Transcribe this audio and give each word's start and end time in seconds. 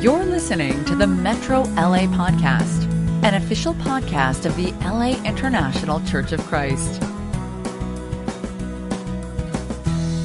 You're 0.00 0.26
listening 0.26 0.84
to 0.84 0.94
the 0.94 1.06
Metro 1.06 1.62
LA 1.62 2.00
Podcast, 2.00 2.84
an 3.24 3.32
official 3.32 3.72
podcast 3.72 4.44
of 4.44 4.54
the 4.54 4.72
LA 4.84 5.18
International 5.24 6.04
Church 6.04 6.32
of 6.32 6.40
Christ. 6.40 7.00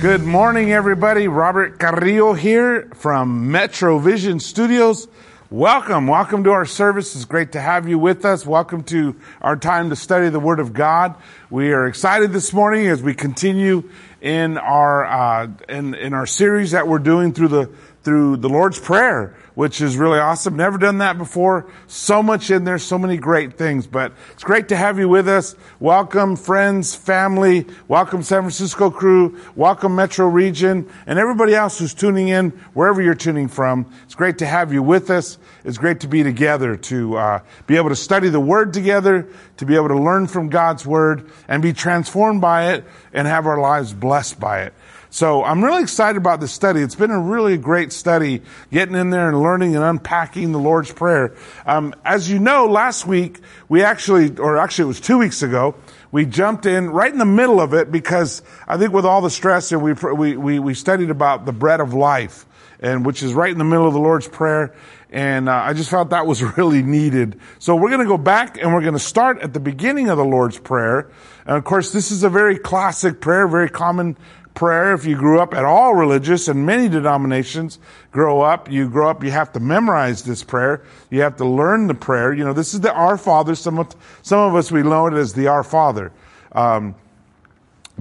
Good 0.01 0.23
morning, 0.23 0.73
everybody. 0.73 1.29
Robert 1.29 1.79
Carrillo 1.79 2.33
here 2.33 2.89
from 2.95 3.49
Metro 3.49 3.97
Vision 3.97 4.41
Studios. 4.41 5.07
Welcome. 5.49 6.05
Welcome 6.05 6.43
to 6.43 6.51
our 6.51 6.65
service. 6.65 7.15
It's 7.15 7.23
great 7.23 7.53
to 7.53 7.61
have 7.61 7.87
you 7.87 7.97
with 7.97 8.25
us. 8.25 8.45
Welcome 8.45 8.83
to 8.85 9.15
our 9.41 9.55
time 9.55 9.89
to 9.89 9.95
study 9.95 10.27
the 10.27 10.39
Word 10.41 10.59
of 10.59 10.73
God. 10.73 11.15
We 11.49 11.71
are 11.71 11.87
excited 11.87 12.33
this 12.33 12.51
morning 12.51 12.87
as 12.87 13.01
we 13.01 13.13
continue 13.13 13.89
in 14.19 14.57
our, 14.57 15.05
uh, 15.05 15.47
in, 15.69 15.95
in 15.95 16.13
our 16.13 16.25
series 16.25 16.71
that 16.71 16.89
we're 16.89 16.99
doing 16.99 17.31
through 17.33 17.47
the, 17.47 17.69
through 18.03 18.35
the 18.37 18.49
Lord's 18.49 18.77
Prayer 18.77 19.37
which 19.55 19.81
is 19.81 19.97
really 19.97 20.19
awesome. 20.19 20.55
Never 20.55 20.77
done 20.77 20.99
that 20.99 21.17
before. 21.17 21.69
So 21.87 22.23
much 22.23 22.49
in 22.51 22.63
there, 22.63 22.77
so 22.77 22.97
many 22.97 23.17
great 23.17 23.57
things, 23.57 23.87
but 23.87 24.13
it's 24.31 24.43
great 24.43 24.69
to 24.69 24.75
have 24.75 24.97
you 24.97 25.09
with 25.09 25.27
us. 25.27 25.55
Welcome 25.79 26.35
friends, 26.35 26.95
family, 26.95 27.65
welcome 27.87 28.23
San 28.23 28.41
Francisco 28.41 28.89
crew, 28.89 29.39
welcome 29.55 29.95
Metro 29.95 30.27
region, 30.27 30.89
and 31.05 31.19
everybody 31.19 31.53
else 31.53 31.79
who's 31.79 31.93
tuning 31.93 32.29
in, 32.29 32.51
wherever 32.73 33.01
you're 33.01 33.13
tuning 33.13 33.47
from. 33.47 33.91
It's 34.03 34.15
great 34.15 34.37
to 34.39 34.45
have 34.45 34.71
you 34.71 34.81
with 34.81 35.09
us. 35.09 35.37
It's 35.63 35.77
great 35.77 35.99
to 36.01 36.07
be 36.07 36.23
together, 36.23 36.75
to 36.75 37.17
uh, 37.17 37.39
be 37.67 37.77
able 37.77 37.89
to 37.89 37.95
study 37.95 38.29
the 38.29 38.39
Word 38.39 38.73
together, 38.73 39.27
to 39.57 39.65
be 39.65 39.75
able 39.75 39.89
to 39.89 39.99
learn 39.99 40.27
from 40.27 40.49
God's 40.49 40.85
Word, 40.85 41.29
and 41.47 41.61
be 41.61 41.73
transformed 41.73 42.41
by 42.41 42.73
it, 42.73 42.85
and 43.13 43.27
have 43.27 43.45
our 43.45 43.59
lives 43.59 43.93
blessed 43.93 44.39
by 44.39 44.61
it. 44.61 44.73
So 45.13 45.43
I'm 45.43 45.61
really 45.61 45.83
excited 45.83 46.17
about 46.17 46.39
this 46.39 46.53
study. 46.53 46.79
It's 46.79 46.95
been 46.95 47.11
a 47.11 47.19
really 47.19 47.57
great 47.57 47.91
study 47.91 48.43
getting 48.71 48.95
in 48.95 49.09
there 49.09 49.27
and 49.27 49.41
learning 49.41 49.75
and 49.75 49.83
unpacking 49.83 50.53
the 50.53 50.57
Lord's 50.57 50.89
Prayer. 50.89 51.35
Um, 51.65 51.93
as 52.05 52.31
you 52.31 52.39
know, 52.39 52.67
last 52.67 53.05
week 53.05 53.41
we 53.67 53.83
actually, 53.83 54.37
or 54.37 54.57
actually 54.57 54.85
it 54.85 54.87
was 54.87 55.01
two 55.01 55.17
weeks 55.17 55.43
ago, 55.43 55.75
we 56.13 56.25
jumped 56.25 56.65
in 56.65 56.89
right 56.89 57.11
in 57.11 57.19
the 57.19 57.25
middle 57.25 57.59
of 57.59 57.73
it 57.73 57.91
because 57.91 58.41
I 58.65 58.77
think 58.77 58.93
with 58.93 59.05
all 59.05 59.19
the 59.19 59.29
stress 59.29 59.73
and 59.73 59.83
we, 59.83 59.91
we, 59.91 60.37
we, 60.37 60.59
we 60.59 60.73
studied 60.73 61.09
about 61.09 61.45
the 61.45 61.51
bread 61.51 61.81
of 61.81 61.93
life 61.93 62.45
and 62.79 63.05
which 63.05 63.21
is 63.21 63.33
right 63.33 63.51
in 63.51 63.57
the 63.57 63.65
middle 63.65 63.87
of 63.87 63.93
the 63.93 63.99
Lord's 63.99 64.29
Prayer. 64.29 64.73
And 65.11 65.49
uh, 65.49 65.53
I 65.53 65.73
just 65.73 65.89
felt 65.89 66.11
that 66.11 66.25
was 66.25 66.41
really 66.57 66.83
needed. 66.83 67.37
So 67.59 67.75
we're 67.75 67.89
going 67.89 67.99
to 67.99 68.07
go 68.07 68.17
back 68.17 68.57
and 68.57 68.73
we're 68.73 68.81
going 68.81 68.93
to 68.93 68.99
start 68.99 69.41
at 69.41 69.53
the 69.53 69.59
beginning 69.59 70.09
of 70.09 70.17
the 70.17 70.25
Lord's 70.25 70.57
Prayer. 70.57 71.11
And 71.45 71.57
of 71.57 71.63
course, 71.65 71.91
this 71.91 72.11
is 72.11 72.23
a 72.23 72.29
very 72.29 72.57
classic 72.57 73.19
prayer, 73.19 73.47
very 73.47 73.69
common 73.69 74.17
prayer 74.53 74.93
if 74.93 75.05
you 75.05 75.15
grew 75.15 75.39
up 75.39 75.53
at 75.53 75.63
all 75.63 75.93
religious 75.93 76.47
and 76.47 76.65
many 76.65 76.89
denominations 76.89 77.79
grow 78.11 78.41
up 78.41 78.69
you 78.69 78.89
grow 78.89 79.09
up 79.09 79.23
you 79.23 79.31
have 79.31 79.51
to 79.51 79.59
memorize 79.59 80.23
this 80.23 80.43
prayer 80.43 80.83
you 81.09 81.21
have 81.21 81.35
to 81.37 81.45
learn 81.45 81.87
the 81.87 81.93
prayer 81.93 82.33
you 82.33 82.43
know 82.43 82.53
this 82.53 82.73
is 82.73 82.81
the 82.81 82.93
our 82.93 83.17
father 83.17 83.55
some 83.55 83.79
of, 83.79 83.95
some 84.21 84.39
of 84.39 84.55
us 84.55 84.71
we 84.71 84.81
know 84.83 85.07
it 85.07 85.13
as 85.13 85.33
the 85.33 85.47
our 85.47 85.63
father 85.63 86.11
um, 86.53 86.95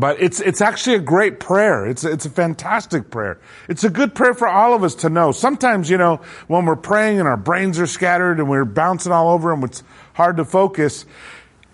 but 0.00 0.20
it's 0.20 0.40
it's 0.40 0.62
actually 0.62 0.96
a 0.96 1.00
great 1.00 1.40
prayer. 1.40 1.86
It's 1.86 2.04
it's 2.04 2.24
a 2.24 2.30
fantastic 2.30 3.10
prayer. 3.10 3.38
It's 3.68 3.84
a 3.84 3.90
good 3.90 4.14
prayer 4.14 4.32
for 4.32 4.48
all 4.48 4.72
of 4.72 4.82
us 4.82 4.94
to 4.96 5.10
know. 5.10 5.30
Sometimes, 5.30 5.90
you 5.90 5.98
know, 5.98 6.20
when 6.46 6.64
we're 6.64 6.76
praying 6.76 7.18
and 7.18 7.28
our 7.28 7.36
brains 7.36 7.78
are 7.78 7.86
scattered 7.86 8.38
and 8.38 8.48
we're 8.48 8.64
bouncing 8.64 9.12
all 9.12 9.28
over 9.28 9.52
and 9.52 9.62
it's 9.62 9.82
hard 10.14 10.38
to 10.38 10.44
focus, 10.46 11.04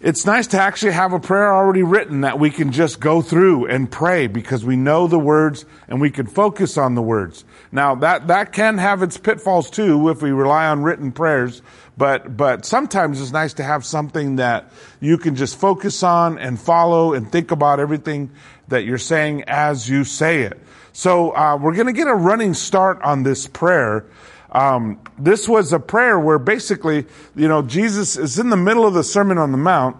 it's 0.06 0.24
nice 0.24 0.46
to 0.46 0.60
actually 0.60 0.92
have 0.92 1.12
a 1.12 1.18
prayer 1.18 1.52
already 1.52 1.82
written 1.82 2.20
that 2.20 2.38
we 2.38 2.48
can 2.48 2.70
just 2.70 3.00
go 3.00 3.20
through 3.22 3.66
and 3.66 3.90
pray 3.90 4.28
because 4.28 4.64
we 4.64 4.76
know 4.76 5.08
the 5.08 5.18
words 5.18 5.64
and 5.88 6.00
we 6.00 6.12
can 6.12 6.28
focus 6.28 6.78
on 6.78 6.94
the 6.94 7.02
words. 7.02 7.44
Now 7.72 7.96
that, 7.96 8.28
that 8.28 8.52
can 8.52 8.78
have 8.78 9.02
its 9.02 9.18
pitfalls 9.18 9.68
too 9.68 10.08
if 10.10 10.22
we 10.22 10.30
rely 10.30 10.68
on 10.68 10.84
written 10.84 11.10
prayers, 11.10 11.60
but, 11.96 12.36
but 12.36 12.64
sometimes 12.64 13.20
it's 13.20 13.32
nice 13.32 13.54
to 13.54 13.64
have 13.64 13.84
something 13.84 14.36
that 14.36 14.70
you 15.00 15.18
can 15.18 15.34
just 15.34 15.58
focus 15.58 16.04
on 16.04 16.38
and 16.38 16.56
follow 16.60 17.12
and 17.12 17.32
think 17.32 17.50
about 17.50 17.80
everything 17.80 18.30
that 18.68 18.84
you're 18.84 18.98
saying 18.98 19.42
as 19.48 19.88
you 19.88 20.04
say 20.04 20.42
it. 20.42 20.62
So, 20.92 21.34
uh, 21.36 21.58
we're 21.60 21.74
gonna 21.74 21.92
get 21.92 22.06
a 22.06 22.14
running 22.14 22.54
start 22.54 23.02
on 23.02 23.24
this 23.24 23.48
prayer. 23.48 24.06
Um, 24.56 24.98
this 25.18 25.46
was 25.46 25.74
a 25.74 25.78
prayer 25.78 26.18
where 26.18 26.38
basically, 26.38 27.04
you 27.34 27.46
know, 27.46 27.60
Jesus 27.60 28.16
is 28.16 28.38
in 28.38 28.48
the 28.48 28.56
middle 28.56 28.86
of 28.86 28.94
the 28.94 29.04
Sermon 29.04 29.36
on 29.36 29.52
the 29.52 29.58
Mount, 29.58 29.98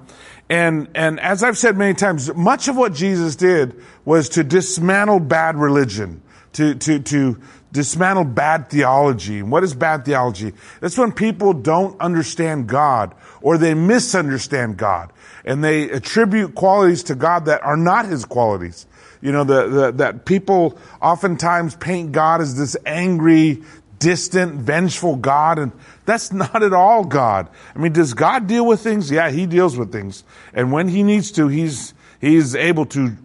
and 0.49 0.89
and 0.95 1.21
as 1.21 1.45
I've 1.45 1.59
said 1.59 1.77
many 1.77 1.93
times, 1.93 2.35
much 2.35 2.67
of 2.67 2.75
what 2.75 2.95
Jesus 2.95 3.37
did 3.37 3.83
was 4.07 4.31
to 4.31 4.43
dismantle 4.43 5.21
bad 5.21 5.57
religion, 5.57 6.23
to 6.55 6.75
to 6.75 7.01
to 7.01 7.39
dismantle 7.71 8.25
bad 8.25 8.71
theology. 8.71 9.41
And 9.41 9.51
what 9.51 9.63
is 9.63 9.75
bad 9.75 10.07
theology? 10.07 10.55
That's 10.81 10.97
when 10.97 11.13
people 11.13 11.53
don't 11.53 12.01
understand 12.01 12.67
God 12.67 13.15
or 13.43 13.59
they 13.59 13.75
misunderstand 13.75 14.79
God 14.79 15.13
and 15.45 15.63
they 15.63 15.91
attribute 15.91 16.55
qualities 16.55 17.03
to 17.05 17.15
God 17.15 17.45
that 17.45 17.63
are 17.63 17.77
not 17.77 18.07
His 18.07 18.25
qualities. 18.25 18.87
You 19.21 19.33
know, 19.33 19.45
the, 19.45 19.69
the, 19.69 19.93
that 19.93 20.25
people 20.25 20.79
oftentimes 21.03 21.75
paint 21.77 22.13
God 22.13 22.41
as 22.41 22.57
this 22.57 22.77
angry, 22.87 23.63
distant, 23.99 24.55
vengeful 24.55 25.17
God, 25.17 25.59
and 25.59 25.73
that's 26.05 26.33
not 26.33 26.63
at 26.63 26.73
all 26.73 27.05
God. 27.05 27.49
I 27.75 27.79
mean, 27.79 27.93
does 27.93 28.15
God 28.15 28.47
deal 28.47 28.67
with 28.67 28.81
things? 28.81 29.11
Yeah, 29.11 29.31
He 29.31 29.47
deals 29.47 29.77
with 29.77 29.93
things. 29.93 30.25
And 30.53 30.73
when 30.73 30.89
He 30.89 31.03
needs 31.03 31.33
to, 31.33 31.49
He's, 31.49 31.95
He's 32.21 32.55
able 32.55 32.87
to 32.87 33.17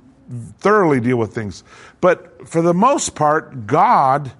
thoroughly 0.59 0.99
deal 0.99 1.17
with 1.17 1.33
things. 1.33 1.63
But 1.99 2.47
for 2.47 2.61
the 2.61 2.73
most 2.73 3.15
part, 3.15 3.67
God, 3.67 4.31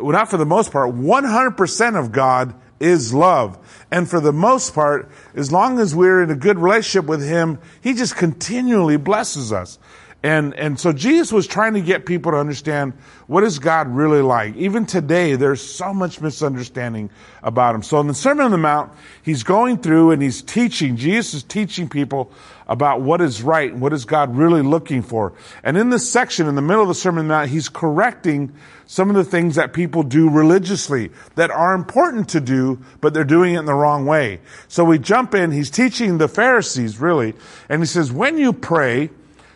well, 0.00 0.12
not 0.12 0.30
for 0.30 0.36
the 0.36 0.46
most 0.46 0.72
part, 0.72 0.94
100% 0.94 1.98
of 1.98 2.12
God 2.12 2.54
is 2.80 3.14
love. 3.14 3.58
And 3.90 4.08
for 4.08 4.20
the 4.20 4.32
most 4.32 4.74
part, 4.74 5.10
as 5.34 5.52
long 5.52 5.78
as 5.78 5.94
we're 5.94 6.22
in 6.22 6.30
a 6.30 6.36
good 6.36 6.58
relationship 6.58 7.06
with 7.08 7.26
Him, 7.26 7.58
He 7.80 7.94
just 7.94 8.16
continually 8.16 8.96
blesses 8.96 9.52
us. 9.52 9.78
And, 10.24 10.54
and 10.54 10.80
so 10.80 10.94
Jesus 10.94 11.30
was 11.30 11.46
trying 11.46 11.74
to 11.74 11.82
get 11.82 12.06
people 12.06 12.32
to 12.32 12.38
understand 12.38 12.94
what 13.26 13.44
is 13.44 13.58
God 13.58 13.88
really 13.88 14.22
like. 14.22 14.56
Even 14.56 14.86
today, 14.86 15.36
there's 15.36 15.60
so 15.60 15.92
much 15.92 16.18
misunderstanding 16.18 17.10
about 17.42 17.74
him. 17.74 17.82
So 17.82 18.00
in 18.00 18.06
the 18.06 18.14
Sermon 18.14 18.46
on 18.46 18.50
the 18.50 18.56
Mount, 18.56 18.90
he's 19.22 19.42
going 19.42 19.76
through 19.76 20.12
and 20.12 20.22
he's 20.22 20.40
teaching, 20.40 20.96
Jesus 20.96 21.34
is 21.34 21.42
teaching 21.42 21.90
people 21.90 22.32
about 22.66 23.02
what 23.02 23.20
is 23.20 23.42
right 23.42 23.70
and 23.70 23.82
what 23.82 23.92
is 23.92 24.06
God 24.06 24.34
really 24.34 24.62
looking 24.62 25.02
for. 25.02 25.34
And 25.62 25.76
in 25.76 25.90
this 25.90 26.08
section, 26.08 26.46
in 26.46 26.54
the 26.54 26.62
middle 26.62 26.80
of 26.80 26.88
the 26.88 26.94
Sermon 26.94 27.18
on 27.18 27.28
the 27.28 27.34
Mount, 27.34 27.50
he's 27.50 27.68
correcting 27.68 28.54
some 28.86 29.10
of 29.10 29.16
the 29.16 29.24
things 29.24 29.56
that 29.56 29.74
people 29.74 30.02
do 30.02 30.30
religiously 30.30 31.10
that 31.34 31.50
are 31.50 31.74
important 31.74 32.30
to 32.30 32.40
do, 32.40 32.82
but 33.02 33.12
they're 33.12 33.24
doing 33.24 33.56
it 33.56 33.58
in 33.58 33.66
the 33.66 33.74
wrong 33.74 34.06
way. 34.06 34.40
So 34.68 34.86
we 34.86 34.98
jump 34.98 35.34
in, 35.34 35.50
he's 35.50 35.68
teaching 35.68 36.16
the 36.16 36.28
Pharisees 36.28 36.98
really, 36.98 37.34
and 37.68 37.82
he 37.82 37.86
says, 37.86 38.10
when 38.10 38.38
you 38.38 38.54
pray, 38.54 39.10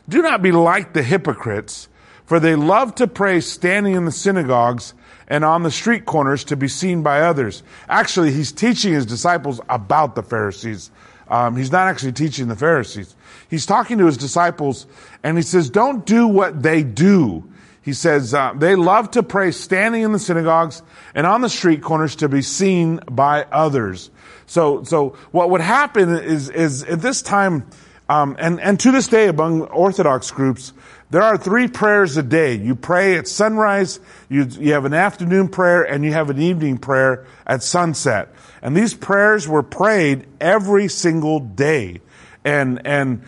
do 0.09 0.23
not 0.23 0.43
be 0.43 0.53
like 0.53 0.93
the 0.93 1.03
hypocrites, 1.03 1.89
for 2.25 2.41
they 2.41 2.55
love 2.55 2.95
to 2.97 3.07
pray 3.07 3.41
standing 3.41 3.95
in 3.95 4.05
the 4.05 4.13
synagogues 4.13 4.95
and 5.29 5.45
on 5.45 5.63
the 5.63 5.71
street 5.71 6.07
corners 6.07 6.45
to 6.45 6.57
be 6.57 6.69
seen 6.69 7.03
by 7.03 7.21
others. 7.21 7.63
Actually, 7.89 8.33
he's 8.33 8.53
teaching 8.53 8.93
his 8.93 9.07
disciples 9.07 9.61
about 9.69 10.15
the 10.15 10.23
Pharisees. 10.23 10.91
Um, 11.29 11.57
he's 11.57 11.71
not 11.71 11.89
actually 11.89 12.13
teaching 12.13 12.49
the 12.49 12.57
Pharisees. 12.57 13.15
He's 13.51 13.67
talking 13.67 13.99
to 13.99 14.07
his 14.07 14.17
disciples 14.17 14.87
and 15.23 15.37
he 15.37 15.43
says, 15.43 15.69
don't 15.69 16.07
do 16.07 16.27
what 16.27 16.63
they 16.63 16.83
do. 16.83 17.45
He 17.83 17.93
says, 17.93 18.35
uh, 18.35 18.53
they 18.55 18.75
love 18.75 19.11
to 19.13 19.23
pray 19.23 19.51
standing 19.51 20.03
in 20.03 20.13
the 20.13 20.19
synagogues 20.19 20.83
and 21.15 21.27
on 21.27 21.41
the 21.41 21.49
street 21.49 21.83
corners 21.83 22.17
to 22.17 22.29
be 22.29 22.43
seen 22.43 23.01
by 23.11 23.45
others. 23.45 24.11
So, 24.47 24.85
so 24.85 25.17
what 25.31 25.51
would 25.51 25.61
happen 25.61 26.11
is, 26.11 26.51
is 26.51 26.83
at 26.85 27.01
this 27.01 27.23
time, 27.23 27.69
um, 28.09 28.37
and, 28.39 28.61
and 28.61 28.81
to 28.81 28.91
this 28.91 29.07
day, 29.07 29.29
among 29.29 29.63
Orthodox 29.63 30.31
groups, 30.31 30.73
there 31.11 31.23
are 31.23 31.37
three 31.37 31.69
prayers 31.69 32.17
a 32.17 32.23
day. 32.23 32.55
You 32.55 32.75
pray 32.75 33.17
at 33.17 33.29
sunrise, 33.29 34.01
you, 34.29 34.45
you 34.45 34.73
have 34.73 34.85
an 34.85 34.95
afternoon 34.95 35.49
prayer, 35.49 35.83
and 35.83 36.05
you 36.05 36.13
have 36.13 36.31
an 36.31 36.41
evening 36.41 36.79
prayer 36.79 37.27
at 37.47 37.63
sunset. 37.63 38.29
And 38.63 38.77
these 38.77 38.95
prayers 38.95 39.47
were 39.47 39.63
prayed 39.63 40.27
every 40.41 40.89
single 40.89 41.41
day. 41.41 42.01
And, 42.45 42.87
and 42.87 43.23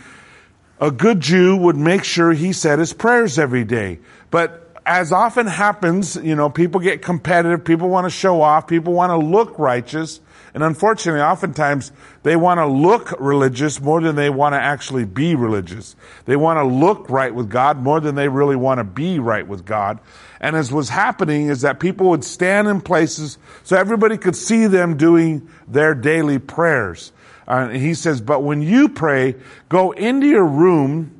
a 0.81 0.91
good 0.91 1.21
Jew 1.21 1.57
would 1.57 1.77
make 1.77 2.05
sure 2.05 2.33
he 2.33 2.53
said 2.53 2.79
his 2.79 2.93
prayers 2.93 3.39
every 3.39 3.65
day. 3.65 3.99
But 4.31 4.71
as 4.87 5.13
often 5.13 5.47
happens, 5.47 6.17
you 6.17 6.35
know, 6.35 6.49
people 6.49 6.81
get 6.81 7.03
competitive, 7.03 7.65
people 7.65 7.89
want 7.89 8.07
to 8.07 8.11
show 8.11 8.41
off, 8.41 8.67
people 8.67 8.93
want 8.95 9.11
to 9.11 9.17
look 9.17 9.59
righteous. 9.59 10.21
And 10.53 10.63
unfortunately, 10.65 11.23
oftentimes 11.23 11.93
they 12.23 12.37
want 12.37 12.59
to 12.59 12.67
look 12.67 13.15
religious 13.21 13.81
more 13.81 14.01
than 14.01 14.17
they 14.17 14.31
want 14.31 14.55
to 14.55 14.61
actually 14.61 15.05
be 15.05 15.35
religious. 15.35 15.95
They 16.25 16.37
want 16.37 16.59
to 16.59 16.65
look 16.65 17.09
right 17.09 17.35
with 17.35 17.49
God 17.49 17.79
more 17.79 18.01
than 18.01 18.15
they 18.15 18.29
really 18.29 18.57
want 18.57 18.79
to 18.79 18.85
be 18.85 19.19
right 19.19 19.47
with 19.47 19.65
God. 19.65 20.01
And 20.41 20.57
as 20.57 20.73
was 20.73 20.89
happening 20.89 21.49
is 21.49 21.61
that 21.61 21.79
people 21.79 22.09
would 22.11 22.25
stand 22.25 22.67
in 22.67 22.81
places 22.81 23.39
so 23.63 23.77
everybody 23.77 24.17
could 24.17 24.35
see 24.35 24.67
them 24.67 24.97
doing 24.97 25.49
their 25.69 25.95
daily 25.95 26.39
prayers. 26.39 27.13
Uh, 27.47 27.69
and 27.71 27.77
he 27.77 27.95
says, 27.95 28.21
but 28.21 28.43
when 28.43 28.63
you 28.63 28.89
pray, 28.89 29.37
go 29.69 29.93
into 29.93 30.27
your 30.27 30.47
room, 30.47 31.20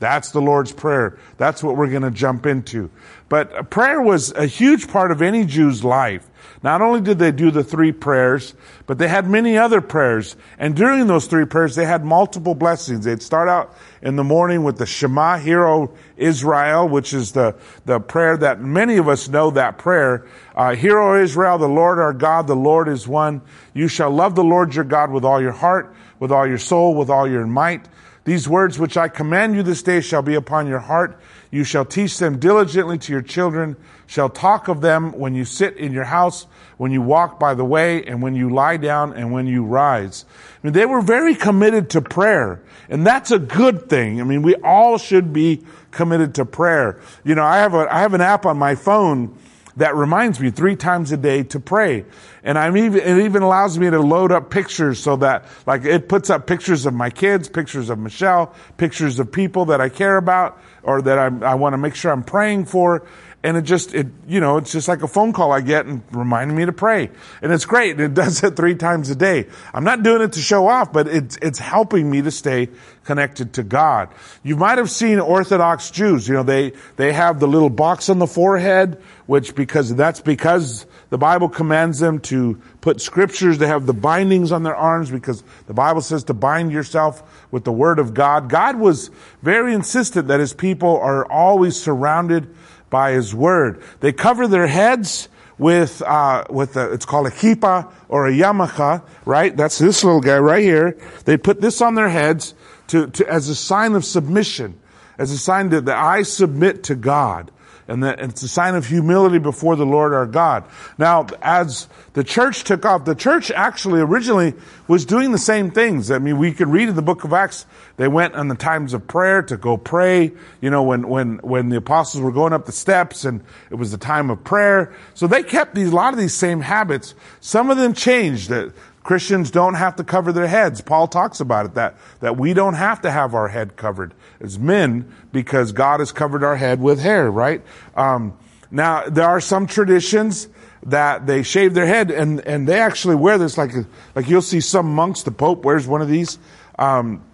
That's 0.00 0.30
the 0.32 0.40
Lord's 0.40 0.72
Prayer. 0.72 1.18
That's 1.36 1.62
what 1.62 1.76
we're 1.76 1.90
going 1.90 2.02
to 2.02 2.10
jump 2.10 2.46
into. 2.46 2.90
But 3.28 3.70
prayer 3.70 4.00
was 4.00 4.32
a 4.32 4.46
huge 4.46 4.88
part 4.88 5.12
of 5.12 5.22
any 5.22 5.44
Jew's 5.44 5.84
life. 5.84 6.26
Not 6.62 6.82
only 6.82 7.00
did 7.00 7.18
they 7.18 7.32
do 7.32 7.50
the 7.50 7.62
three 7.62 7.92
prayers, 7.92 8.54
but 8.86 8.98
they 8.98 9.08
had 9.08 9.28
many 9.28 9.56
other 9.56 9.80
prayers. 9.80 10.36
And 10.58 10.74
during 10.74 11.06
those 11.06 11.26
three 11.26 11.44
prayers, 11.44 11.74
they 11.74 11.84
had 11.84 12.04
multiple 12.04 12.54
blessings. 12.54 13.04
They'd 13.04 13.22
start 13.22 13.48
out 13.48 13.76
in 14.02 14.16
the 14.16 14.24
morning 14.24 14.64
with 14.64 14.78
the 14.78 14.86
Shema, 14.86 15.38
Hear, 15.38 15.66
O 15.66 15.94
Israel, 16.16 16.88
which 16.88 17.14
is 17.14 17.32
the, 17.32 17.54
the 17.84 18.00
prayer 18.00 18.36
that 18.38 18.60
many 18.60 18.96
of 18.96 19.06
us 19.08 19.28
know 19.28 19.50
that 19.52 19.78
prayer. 19.78 20.26
Uh, 20.54 20.74
Hear, 20.74 20.98
O 20.98 21.22
Israel, 21.22 21.58
the 21.58 21.68
Lord 21.68 21.98
our 21.98 22.12
God, 22.12 22.46
the 22.46 22.56
Lord 22.56 22.88
is 22.88 23.06
one. 23.06 23.42
You 23.72 23.86
shall 23.86 24.10
love 24.10 24.34
the 24.34 24.44
Lord 24.44 24.74
your 24.74 24.84
God 24.84 25.10
with 25.10 25.24
all 25.24 25.40
your 25.40 25.52
heart, 25.52 25.94
with 26.18 26.32
all 26.32 26.46
your 26.46 26.58
soul, 26.58 26.94
with 26.94 27.10
all 27.10 27.28
your 27.28 27.46
might. 27.46 27.86
These 28.24 28.48
words 28.48 28.78
which 28.78 28.96
I 28.96 29.08
command 29.08 29.54
you 29.54 29.62
this 29.62 29.82
day 29.82 30.00
shall 30.00 30.22
be 30.22 30.34
upon 30.34 30.66
your 30.66 30.78
heart. 30.78 31.18
You 31.50 31.64
shall 31.64 31.84
teach 31.84 32.18
them 32.18 32.38
diligently 32.38 32.98
to 32.98 33.12
your 33.12 33.22
children, 33.22 33.76
shall 34.06 34.28
talk 34.28 34.68
of 34.68 34.82
them 34.82 35.12
when 35.12 35.34
you 35.34 35.44
sit 35.44 35.76
in 35.76 35.92
your 35.92 36.04
house, 36.04 36.46
when 36.76 36.92
you 36.92 37.02
walk 37.02 37.40
by 37.40 37.54
the 37.54 37.64
way, 37.64 38.04
and 38.04 38.22
when 38.22 38.34
you 38.34 38.50
lie 38.50 38.76
down, 38.76 39.14
and 39.14 39.32
when 39.32 39.46
you 39.46 39.64
rise. 39.64 40.24
I 40.62 40.66
mean, 40.66 40.74
they 40.74 40.86
were 40.86 41.00
very 41.00 41.34
committed 41.34 41.90
to 41.90 42.02
prayer, 42.02 42.62
and 42.88 43.06
that's 43.06 43.30
a 43.30 43.38
good 43.38 43.88
thing. 43.88 44.20
I 44.20 44.24
mean, 44.24 44.42
we 44.42 44.54
all 44.56 44.98
should 44.98 45.32
be 45.32 45.64
committed 45.90 46.34
to 46.36 46.44
prayer. 46.44 47.00
You 47.24 47.34
know, 47.34 47.44
I 47.44 47.58
have 47.58 47.74
a, 47.74 47.92
I 47.92 48.00
have 48.00 48.14
an 48.14 48.20
app 48.20 48.46
on 48.46 48.58
my 48.58 48.74
phone 48.74 49.36
that 49.76 49.94
reminds 49.94 50.40
me 50.40 50.50
three 50.50 50.76
times 50.76 51.12
a 51.12 51.16
day 51.16 51.42
to 51.44 51.60
pray. 51.60 52.04
And 52.42 52.58
I'm 52.58 52.76
even, 52.76 53.00
it 53.00 53.24
even 53.24 53.42
allows 53.42 53.78
me 53.78 53.90
to 53.90 54.00
load 54.00 54.32
up 54.32 54.50
pictures 54.50 54.98
so 54.98 55.16
that, 55.16 55.44
like, 55.66 55.84
it 55.84 56.08
puts 56.08 56.30
up 56.30 56.46
pictures 56.46 56.86
of 56.86 56.94
my 56.94 57.10
kids, 57.10 57.48
pictures 57.48 57.90
of 57.90 57.98
Michelle, 57.98 58.54
pictures 58.76 59.18
of 59.18 59.30
people 59.30 59.66
that 59.66 59.80
I 59.80 59.88
care 59.88 60.16
about 60.16 60.60
or 60.82 61.02
that 61.02 61.18
I'm, 61.18 61.42
I 61.42 61.54
want 61.54 61.74
to 61.74 61.78
make 61.78 61.94
sure 61.94 62.10
I'm 62.12 62.24
praying 62.24 62.64
for. 62.66 63.06
And 63.42 63.56
it 63.56 63.62
just, 63.62 63.94
it, 63.94 64.06
you 64.28 64.38
know, 64.38 64.58
it's 64.58 64.70
just 64.70 64.86
like 64.86 65.02
a 65.02 65.08
phone 65.08 65.32
call 65.32 65.50
I 65.50 65.62
get 65.62 65.86
and 65.86 66.02
reminding 66.12 66.54
me 66.54 66.66
to 66.66 66.72
pray. 66.72 67.10
And 67.40 67.50
it's 67.50 67.64
great. 67.64 67.92
And 67.92 68.00
it 68.00 68.12
does 68.12 68.44
it 68.44 68.54
three 68.54 68.74
times 68.74 69.08
a 69.08 69.14
day. 69.14 69.46
I'm 69.72 69.84
not 69.84 70.02
doing 70.02 70.20
it 70.20 70.32
to 70.34 70.40
show 70.40 70.66
off, 70.66 70.92
but 70.92 71.08
it's, 71.08 71.38
it's 71.40 71.58
helping 71.58 72.10
me 72.10 72.20
to 72.20 72.30
stay 72.30 72.68
connected 73.04 73.54
to 73.54 73.62
God. 73.62 74.10
You 74.42 74.56
might 74.56 74.76
have 74.76 74.90
seen 74.90 75.18
Orthodox 75.20 75.90
Jews. 75.90 76.28
You 76.28 76.34
know, 76.34 76.42
they, 76.42 76.74
they 76.96 77.14
have 77.14 77.40
the 77.40 77.48
little 77.48 77.70
box 77.70 78.10
on 78.10 78.18
the 78.18 78.26
forehead, 78.26 79.02
which 79.24 79.54
because, 79.54 79.94
that's 79.94 80.20
because 80.20 80.84
the 81.08 81.16
Bible 81.16 81.48
commands 81.48 81.98
them 81.98 82.20
to 82.20 82.60
put 82.82 83.00
scriptures. 83.00 83.56
They 83.56 83.68
have 83.68 83.86
the 83.86 83.94
bindings 83.94 84.52
on 84.52 84.64
their 84.64 84.76
arms 84.76 85.10
because 85.10 85.42
the 85.66 85.74
Bible 85.74 86.02
says 86.02 86.24
to 86.24 86.34
bind 86.34 86.72
yourself 86.72 87.22
with 87.50 87.64
the 87.64 87.72
word 87.72 87.98
of 87.98 88.12
God. 88.12 88.50
God 88.50 88.76
was 88.76 89.10
very 89.40 89.72
insistent 89.72 90.28
that 90.28 90.40
his 90.40 90.52
people 90.52 90.98
are 90.98 91.24
always 91.24 91.80
surrounded 91.80 92.54
by 92.90 93.12
His 93.12 93.34
Word. 93.34 93.82
They 94.00 94.12
cover 94.12 94.46
their 94.46 94.66
heads 94.66 95.28
with 95.58 96.02
uh, 96.02 96.44
with 96.50 96.76
a, 96.76 96.92
it's 96.92 97.04
called 97.06 97.26
a 97.26 97.30
kippah 97.30 97.92
or 98.08 98.26
a 98.26 98.32
yarmulke, 98.32 99.02
right? 99.24 99.56
That's 99.56 99.78
this 99.78 100.02
little 100.04 100.20
guy 100.20 100.38
right 100.38 100.62
here. 100.62 100.98
They 101.24 101.36
put 101.36 101.60
this 101.60 101.80
on 101.80 101.94
their 101.94 102.08
heads 102.08 102.54
to, 102.88 103.06
to 103.08 103.28
as 103.28 103.48
a 103.48 103.54
sign 103.54 103.94
of 103.94 104.04
submission, 104.04 104.78
as 105.18 105.30
a 105.30 105.38
sign 105.38 105.70
that, 105.70 105.84
that 105.84 105.96
I 105.96 106.22
submit 106.22 106.84
to 106.84 106.94
God 106.94 107.50
and 107.90 108.04
that 108.04 108.20
it's 108.20 108.42
a 108.42 108.48
sign 108.48 108.76
of 108.76 108.86
humility 108.86 109.38
before 109.38 109.74
the 109.74 109.84
Lord 109.84 110.14
our 110.14 110.24
God. 110.24 110.64
Now, 110.96 111.26
as 111.42 111.88
the 112.12 112.22
church 112.22 112.62
took 112.62 112.84
off, 112.84 113.04
the 113.04 113.16
church 113.16 113.50
actually 113.50 114.00
originally 114.00 114.54
was 114.86 115.04
doing 115.04 115.32
the 115.32 115.38
same 115.38 115.72
things. 115.72 116.10
I 116.12 116.18
mean, 116.18 116.38
we 116.38 116.52
can 116.52 116.70
read 116.70 116.88
in 116.88 116.94
the 116.94 117.02
book 117.02 117.24
of 117.24 117.32
Acts, 117.32 117.66
they 117.96 118.06
went 118.06 118.36
on 118.36 118.46
the 118.46 118.54
times 118.54 118.94
of 118.94 119.08
prayer 119.08 119.42
to 119.42 119.56
go 119.56 119.76
pray, 119.76 120.30
you 120.60 120.70
know, 120.70 120.84
when, 120.84 121.08
when, 121.08 121.38
when 121.38 121.68
the 121.68 121.78
apostles 121.78 122.22
were 122.22 122.32
going 122.32 122.52
up 122.52 122.64
the 122.64 122.72
steps 122.72 123.24
and 123.24 123.42
it 123.70 123.74
was 123.74 123.90
the 123.90 123.98
time 123.98 124.30
of 124.30 124.44
prayer. 124.44 124.94
So 125.14 125.26
they 125.26 125.42
kept 125.42 125.74
these, 125.74 125.90
a 125.90 125.94
lot 125.94 126.14
of 126.14 126.18
these 126.18 126.34
same 126.34 126.60
habits. 126.60 127.14
Some 127.40 127.70
of 127.70 127.76
them 127.76 127.92
changed. 127.92 128.52
Christians 129.02 129.50
don't 129.50 129.74
have 129.74 129.96
to 129.96 130.04
cover 130.04 130.32
their 130.32 130.46
heads. 130.46 130.80
Paul 130.80 131.08
talks 131.08 131.40
about 131.40 131.66
it, 131.66 131.74
that, 131.74 131.96
that 132.20 132.36
we 132.36 132.52
don't 132.52 132.74
have 132.74 133.00
to 133.02 133.10
have 133.10 133.34
our 133.34 133.48
head 133.48 133.76
covered 133.76 134.12
as 134.40 134.58
men 134.58 135.14
because 135.32 135.72
God 135.72 136.00
has 136.00 136.12
covered 136.12 136.44
our 136.44 136.56
head 136.56 136.80
with 136.80 137.00
hair, 137.00 137.30
right? 137.30 137.62
Um, 137.96 138.36
now, 138.70 139.08
there 139.08 139.28
are 139.28 139.40
some 139.40 139.66
traditions 139.66 140.48
that 140.84 141.26
they 141.26 141.42
shave 141.42 141.74
their 141.74 141.86
head 141.86 142.10
and, 142.10 142.40
and 142.46 142.68
they 142.68 142.78
actually 142.78 143.16
wear 143.16 143.38
this 143.38 143.58
like, 143.58 143.72
like 144.14 144.28
you'll 144.28 144.42
see 144.42 144.60
some 144.60 144.94
monks, 144.94 145.22
the 145.22 145.32
Pope 145.32 145.64
wears 145.64 145.86
one 145.86 146.02
of 146.02 146.08
these. 146.08 146.38
Um, 146.78 147.24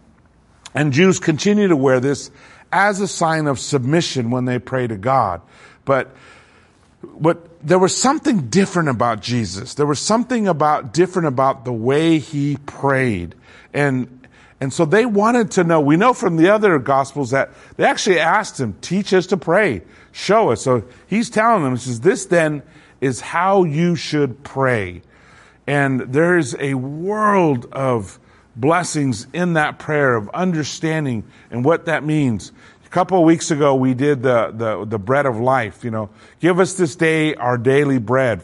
and 0.74 0.92
Jews 0.92 1.18
continue 1.18 1.68
to 1.68 1.76
wear 1.76 2.00
this 2.00 2.30
as 2.70 3.00
a 3.00 3.08
sign 3.08 3.46
of 3.46 3.58
submission 3.58 4.30
when 4.30 4.44
they 4.44 4.58
pray 4.58 4.86
to 4.86 4.96
God. 4.96 5.40
But 5.84 6.14
but 7.02 7.55
there 7.66 7.80
was 7.80 7.96
something 7.96 8.48
different 8.48 8.88
about 8.88 9.20
Jesus. 9.20 9.74
There 9.74 9.86
was 9.86 9.98
something 9.98 10.46
about 10.46 10.92
different 10.92 11.26
about 11.26 11.64
the 11.64 11.72
way 11.72 12.20
he 12.20 12.58
prayed. 12.64 13.34
And, 13.74 14.28
and 14.60 14.72
so 14.72 14.84
they 14.84 15.04
wanted 15.04 15.50
to 15.52 15.64
know. 15.64 15.80
We 15.80 15.96
know 15.96 16.12
from 16.12 16.36
the 16.36 16.50
other 16.50 16.78
gospels 16.78 17.32
that 17.32 17.50
they 17.76 17.84
actually 17.84 18.20
asked 18.20 18.60
him, 18.60 18.76
teach 18.82 19.12
us 19.12 19.26
to 19.26 19.36
pray. 19.36 19.82
Show 20.12 20.52
us. 20.52 20.62
So 20.62 20.84
he's 21.08 21.28
telling 21.28 21.64
them, 21.64 21.72
he 21.72 21.78
says, 21.78 22.00
this 22.02 22.26
then 22.26 22.62
is 23.00 23.20
how 23.20 23.64
you 23.64 23.96
should 23.96 24.44
pray. 24.44 25.02
And 25.66 26.02
there's 26.02 26.54
a 26.60 26.74
world 26.74 27.66
of 27.72 28.20
blessings 28.54 29.26
in 29.32 29.54
that 29.54 29.80
prayer 29.80 30.14
of 30.14 30.28
understanding 30.28 31.24
and 31.50 31.64
what 31.64 31.86
that 31.86 32.04
means. 32.04 32.52
A 32.86 32.88
couple 32.88 33.18
of 33.18 33.24
weeks 33.24 33.50
ago, 33.50 33.74
we 33.74 33.94
did 33.94 34.22
the, 34.22 34.52
the, 34.54 34.84
the 34.84 34.98
bread 34.98 35.26
of 35.26 35.38
life, 35.38 35.82
you 35.82 35.90
know, 35.90 36.08
give 36.38 36.60
us 36.60 36.74
this 36.74 36.94
day 36.94 37.34
our 37.34 37.58
daily 37.58 37.98
bread, 37.98 38.42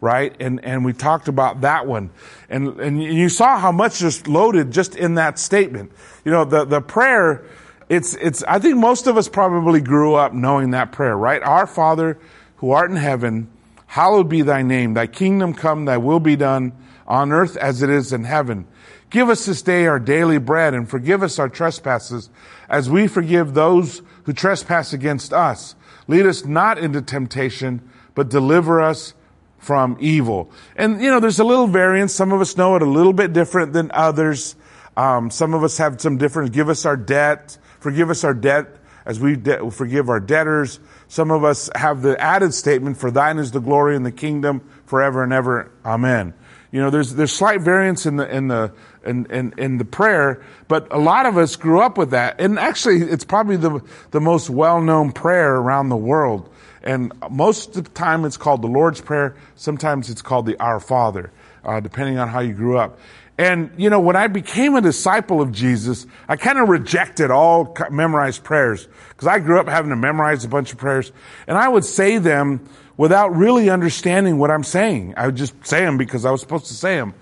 right? 0.00 0.34
And, 0.40 0.64
and 0.64 0.86
we 0.86 0.94
talked 0.94 1.28
about 1.28 1.60
that 1.60 1.86
one. 1.86 2.10
And, 2.48 2.80
and 2.80 3.02
you 3.02 3.28
saw 3.28 3.58
how 3.58 3.72
much 3.72 3.98
just 3.98 4.26
loaded 4.26 4.70
just 4.70 4.96
in 4.96 5.16
that 5.16 5.38
statement. 5.38 5.92
You 6.24 6.32
know, 6.32 6.46
the, 6.46 6.64
the 6.64 6.80
prayer, 6.80 7.44
it's, 7.90 8.14
it's, 8.14 8.42
I 8.44 8.58
think 8.58 8.78
most 8.78 9.06
of 9.06 9.18
us 9.18 9.28
probably 9.28 9.82
grew 9.82 10.14
up 10.14 10.32
knowing 10.32 10.70
that 10.70 10.90
prayer, 10.90 11.16
right? 11.16 11.42
Our 11.42 11.66
Father 11.66 12.18
who 12.56 12.70
art 12.70 12.90
in 12.90 12.96
heaven, 12.96 13.50
hallowed 13.86 14.30
be 14.30 14.40
thy 14.40 14.62
name. 14.62 14.94
Thy 14.94 15.06
kingdom 15.06 15.52
come, 15.52 15.84
thy 15.84 15.98
will 15.98 16.20
be 16.20 16.36
done 16.36 16.72
on 17.06 17.32
earth 17.32 17.58
as 17.58 17.82
it 17.82 17.90
is 17.90 18.14
in 18.14 18.24
heaven. 18.24 18.66
Give 19.14 19.30
us 19.30 19.46
this 19.46 19.62
day 19.62 19.86
our 19.86 20.00
daily 20.00 20.38
bread 20.38 20.74
and 20.74 20.90
forgive 20.90 21.22
us 21.22 21.38
our 21.38 21.48
trespasses 21.48 22.30
as 22.68 22.90
we 22.90 23.06
forgive 23.06 23.54
those 23.54 24.02
who 24.24 24.32
trespass 24.32 24.92
against 24.92 25.32
us. 25.32 25.76
Lead 26.08 26.26
us 26.26 26.44
not 26.44 26.78
into 26.78 27.00
temptation, 27.00 27.88
but 28.16 28.28
deliver 28.28 28.80
us 28.80 29.14
from 29.56 29.96
evil. 30.00 30.50
And, 30.74 31.00
you 31.00 31.08
know, 31.08 31.20
there's 31.20 31.38
a 31.38 31.44
little 31.44 31.68
variance. 31.68 32.12
Some 32.12 32.32
of 32.32 32.40
us 32.40 32.56
know 32.56 32.74
it 32.74 32.82
a 32.82 32.86
little 32.86 33.12
bit 33.12 33.32
different 33.32 33.72
than 33.72 33.92
others. 33.94 34.56
Um, 34.96 35.30
some 35.30 35.54
of 35.54 35.62
us 35.62 35.78
have 35.78 36.00
some 36.00 36.18
different. 36.18 36.52
Give 36.52 36.68
us 36.68 36.84
our 36.84 36.96
debt. 36.96 37.56
Forgive 37.78 38.10
us 38.10 38.24
our 38.24 38.34
debt 38.34 38.66
as 39.06 39.20
we 39.20 39.36
de- 39.36 39.70
forgive 39.70 40.08
our 40.08 40.18
debtors. 40.18 40.80
Some 41.06 41.30
of 41.30 41.44
us 41.44 41.70
have 41.76 42.02
the 42.02 42.20
added 42.20 42.52
statement, 42.52 42.96
for 42.96 43.12
thine 43.12 43.38
is 43.38 43.52
the 43.52 43.60
glory 43.60 43.94
and 43.94 44.04
the 44.04 44.10
kingdom 44.10 44.68
forever 44.86 45.22
and 45.22 45.32
ever. 45.32 45.70
Amen. 45.84 46.34
You 46.74 46.80
know, 46.80 46.90
there's, 46.90 47.14
there's 47.14 47.30
slight 47.30 47.60
variance 47.60 48.04
in 48.04 48.16
the, 48.16 48.28
in 48.28 48.48
the, 48.48 48.72
in, 49.06 49.26
in, 49.26 49.54
in 49.56 49.78
the 49.78 49.84
prayer, 49.84 50.42
but 50.66 50.92
a 50.92 50.98
lot 50.98 51.24
of 51.24 51.38
us 51.38 51.54
grew 51.54 51.80
up 51.80 51.96
with 51.96 52.10
that. 52.10 52.40
And 52.40 52.58
actually, 52.58 52.96
it's 52.96 53.22
probably 53.22 53.56
the, 53.56 53.80
the 54.10 54.20
most 54.20 54.50
well-known 54.50 55.12
prayer 55.12 55.54
around 55.54 55.88
the 55.88 55.96
world. 55.96 56.52
And 56.82 57.12
most 57.30 57.76
of 57.76 57.84
the 57.84 57.90
time 57.90 58.24
it's 58.24 58.36
called 58.36 58.60
the 58.60 58.66
Lord's 58.66 59.00
Prayer. 59.00 59.36
Sometimes 59.54 60.10
it's 60.10 60.20
called 60.20 60.46
the 60.46 60.60
Our 60.60 60.80
Father, 60.80 61.30
uh, 61.62 61.78
depending 61.78 62.18
on 62.18 62.26
how 62.26 62.40
you 62.40 62.54
grew 62.54 62.76
up. 62.76 62.98
And, 63.38 63.70
you 63.76 63.88
know, 63.88 64.00
when 64.00 64.16
I 64.16 64.26
became 64.26 64.74
a 64.74 64.80
disciple 64.80 65.40
of 65.40 65.52
Jesus, 65.52 66.08
I 66.28 66.34
kind 66.34 66.58
of 66.58 66.68
rejected 66.68 67.30
all 67.30 67.76
memorized 67.88 68.42
prayers 68.42 68.88
because 69.10 69.28
I 69.28 69.38
grew 69.38 69.60
up 69.60 69.68
having 69.68 69.90
to 69.90 69.96
memorize 69.96 70.44
a 70.44 70.48
bunch 70.48 70.72
of 70.72 70.78
prayers 70.78 71.12
and 71.46 71.56
I 71.56 71.68
would 71.68 71.84
say 71.84 72.18
them 72.18 72.68
without 72.96 73.34
really 73.34 73.70
understanding 73.70 74.38
what 74.38 74.50
I'm 74.50 74.64
saying. 74.64 75.14
I 75.16 75.26
would 75.26 75.36
just 75.36 75.54
say 75.66 75.80
them 75.80 75.96
because 75.96 76.24
I 76.24 76.30
was 76.30 76.40
supposed 76.40 76.66
to 76.66 76.74
say 76.74 76.96
them. 76.96 77.14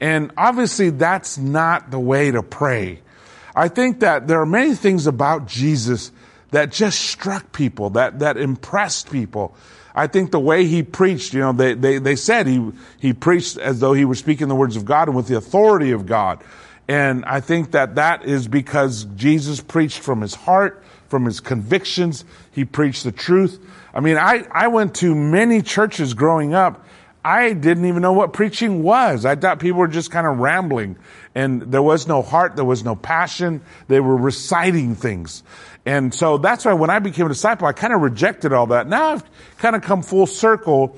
And 0.00 0.32
obviously 0.36 0.90
that's 0.90 1.38
not 1.38 1.90
the 1.90 2.00
way 2.00 2.30
to 2.30 2.42
pray. 2.42 3.00
I 3.54 3.68
think 3.68 4.00
that 4.00 4.26
there 4.26 4.40
are 4.40 4.46
many 4.46 4.74
things 4.74 5.06
about 5.06 5.46
Jesus 5.46 6.12
that 6.50 6.72
just 6.72 7.00
struck 7.00 7.52
people, 7.52 7.90
that, 7.90 8.20
that 8.20 8.36
impressed 8.36 9.10
people. 9.10 9.54
I 9.94 10.06
think 10.06 10.30
the 10.30 10.40
way 10.40 10.66
he 10.66 10.82
preached, 10.82 11.34
you 11.34 11.40
know, 11.40 11.52
they, 11.52 11.74
they, 11.74 11.98
they 11.98 12.16
said 12.16 12.46
he, 12.46 12.70
he 12.98 13.12
preached 13.12 13.58
as 13.58 13.80
though 13.80 13.92
he 13.92 14.04
were 14.04 14.14
speaking 14.14 14.48
the 14.48 14.54
words 14.54 14.76
of 14.76 14.84
God 14.84 15.08
and 15.08 15.16
with 15.16 15.26
the 15.26 15.36
authority 15.36 15.90
of 15.90 16.06
God. 16.06 16.42
And 16.88 17.24
I 17.24 17.40
think 17.40 17.72
that 17.72 17.96
that 17.96 18.24
is 18.24 18.48
because 18.48 19.04
Jesus 19.16 19.60
preached 19.60 19.98
from 19.98 20.22
his 20.22 20.34
heart, 20.34 20.82
from 21.08 21.24
his 21.24 21.40
convictions. 21.40 22.24
He 22.50 22.64
preached 22.64 23.04
the 23.04 23.12
truth. 23.12 23.60
I 23.92 24.00
mean, 24.00 24.16
I, 24.16 24.46
I 24.50 24.68
went 24.68 24.96
to 24.96 25.14
many 25.14 25.62
churches 25.62 26.14
growing 26.14 26.54
up. 26.54 26.86
I 27.24 27.52
didn't 27.52 27.84
even 27.84 28.00
know 28.00 28.12
what 28.12 28.32
preaching 28.32 28.82
was. 28.82 29.26
I 29.26 29.34
thought 29.34 29.58
people 29.58 29.80
were 29.80 29.88
just 29.88 30.10
kind 30.10 30.26
of 30.26 30.38
rambling 30.38 30.96
and 31.34 31.62
there 31.62 31.82
was 31.82 32.08
no 32.08 32.22
heart. 32.22 32.56
There 32.56 32.64
was 32.64 32.82
no 32.82 32.96
passion. 32.96 33.60
They 33.88 34.00
were 34.00 34.16
reciting 34.16 34.94
things. 34.94 35.42
And 35.84 36.14
so 36.14 36.38
that's 36.38 36.64
why 36.64 36.72
when 36.72 36.88
I 36.88 36.98
became 36.98 37.26
a 37.26 37.28
disciple, 37.28 37.66
I 37.66 37.72
kind 37.72 37.92
of 37.92 38.00
rejected 38.00 38.52
all 38.52 38.68
that. 38.68 38.88
Now 38.88 39.12
I've 39.12 39.24
kind 39.58 39.76
of 39.76 39.82
come 39.82 40.02
full 40.02 40.26
circle 40.26 40.96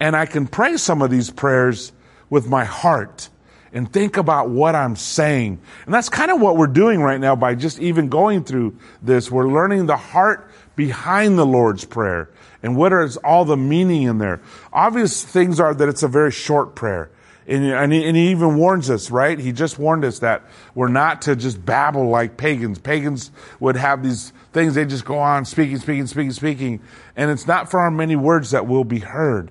and 0.00 0.16
I 0.16 0.26
can 0.26 0.46
pray 0.46 0.76
some 0.78 1.02
of 1.02 1.10
these 1.10 1.30
prayers 1.30 1.92
with 2.30 2.48
my 2.48 2.64
heart 2.64 3.28
and 3.72 3.92
think 3.92 4.16
about 4.16 4.48
what 4.48 4.74
I'm 4.74 4.96
saying. 4.96 5.60
And 5.84 5.94
that's 5.94 6.08
kind 6.08 6.30
of 6.30 6.40
what 6.40 6.56
we're 6.56 6.66
doing 6.66 7.02
right 7.02 7.20
now 7.20 7.36
by 7.36 7.54
just 7.54 7.78
even 7.80 8.08
going 8.08 8.44
through 8.44 8.78
this. 9.02 9.30
We're 9.30 9.48
learning 9.48 9.86
the 9.86 9.96
heart 9.96 10.47
behind 10.78 11.36
the 11.36 11.44
Lord's 11.44 11.84
Prayer 11.84 12.30
and 12.62 12.76
what 12.76 12.92
is 12.92 13.16
all 13.18 13.44
the 13.44 13.56
meaning 13.56 14.04
in 14.04 14.18
there. 14.18 14.40
Obvious 14.72 15.24
things 15.24 15.58
are 15.58 15.74
that 15.74 15.88
it's 15.88 16.04
a 16.04 16.08
very 16.08 16.30
short 16.30 16.76
prayer. 16.76 17.10
And, 17.48 17.64
and, 17.64 17.92
he, 17.92 18.06
and 18.06 18.16
he 18.16 18.30
even 18.30 18.56
warns 18.56 18.88
us, 18.88 19.10
right? 19.10 19.36
He 19.38 19.50
just 19.50 19.76
warned 19.76 20.04
us 20.04 20.20
that 20.20 20.44
we're 20.76 20.86
not 20.88 21.22
to 21.22 21.34
just 21.34 21.64
babble 21.66 22.08
like 22.08 22.36
pagans. 22.36 22.78
Pagans 22.78 23.32
would 23.58 23.74
have 23.74 24.04
these 24.04 24.32
things, 24.52 24.76
they 24.76 24.84
just 24.84 25.04
go 25.04 25.18
on 25.18 25.44
speaking, 25.44 25.78
speaking, 25.78 26.06
speaking, 26.06 26.32
speaking. 26.32 26.80
And 27.16 27.30
it's 27.32 27.48
not 27.48 27.70
for 27.70 27.80
our 27.80 27.90
many 27.90 28.14
words 28.14 28.52
that 28.52 28.68
will 28.68 28.84
be 28.84 29.00
heard. 29.00 29.50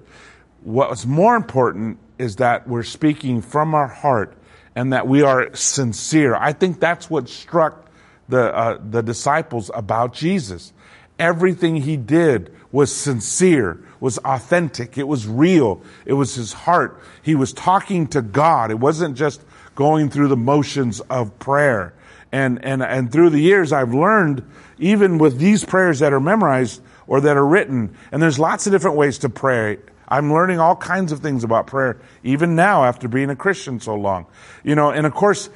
What's 0.62 1.06
more 1.06 1.36
important 1.36 1.98
is 2.18 2.38
that 2.38 2.70
we're 2.70 2.84
speaking 2.84 3.42
from 3.42 3.76
our 3.76 3.88
heart 3.88 4.38
and 4.76 4.94
that 4.94 5.08
we 5.08 5.24
are 5.24 5.54
sincere. 5.56 6.36
I 6.36 6.54
think 6.54 6.80
that's 6.80 7.10
what 7.10 7.28
struck 7.28 7.88
the, 8.30 8.56
uh, 8.56 8.78
the 8.82 9.02
disciples 9.02 9.72
about 9.74 10.14
Jesus. 10.14 10.72
Everything 11.20 11.78
he 11.78 11.98
did 11.98 12.54
was 12.72 12.94
sincere, 12.94 13.84
was 14.00 14.18
authentic, 14.20 14.98
it 14.98 15.08
was 15.08 15.28
real, 15.28 15.82
it 16.06 16.14
was 16.14 16.36
his 16.36 16.54
heart. 16.54 17.02
He 17.24 17.34
was 17.34 17.54
talking 17.54 18.08
to 18.08 18.22
God. 18.22 18.72
It 18.72 18.80
wasn't 18.80 19.18
just 19.18 19.42
going 19.76 20.10
through 20.10 20.28
the 20.28 20.38
motions 20.38 21.00
of 21.02 21.40
prayer. 21.40 21.94
And, 22.32 22.64
and, 22.64 22.84
and 22.84 23.12
through 23.12 23.30
the 23.32 23.40
years, 23.40 23.72
I've 23.72 23.94
learned, 23.94 24.44
even 24.78 25.18
with 25.18 25.40
these 25.40 25.64
prayers 25.64 26.00
that 26.00 26.14
are 26.14 26.20
memorized 26.20 26.82
or 27.08 27.22
that 27.22 27.38
are 27.38 27.46
written, 27.46 27.96
and 28.12 28.22
there's 28.22 28.38
lots 28.38 28.68
of 28.68 28.74
different 28.74 28.98
ways 28.98 29.20
to 29.20 29.30
pray. 29.30 29.78
I'm 30.10 30.32
learning 30.32 30.60
all 30.60 30.76
kinds 30.76 31.12
of 31.12 31.20
things 31.20 31.44
about 31.44 31.68
prayer, 31.68 32.00
even 32.24 32.56
now 32.56 32.84
after 32.84 33.08
being 33.08 33.30
a 33.30 33.36
Christian 33.36 33.80
so 33.80 33.96
long. 33.96 34.26
You 34.64 34.76
know, 34.76 34.92
and 34.92 35.06
of 35.06 35.14
course, 35.14 35.50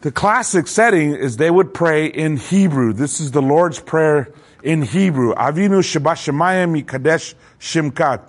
the 0.00 0.10
classic 0.10 0.66
setting 0.66 1.14
is 1.14 1.36
they 1.36 1.50
would 1.50 1.74
pray 1.74 2.06
in 2.06 2.38
Hebrew. 2.38 2.92
This 2.92 3.20
is 3.20 3.30
the 3.30 3.42
Lord's 3.42 3.78
Prayer 3.78 4.32
in 4.62 4.82
Hebrew. 4.82 5.34
Avinu 5.34 5.80
Shabashamayim 5.80 6.86
Kadesh 6.86 7.34
Shimka. 7.58 8.20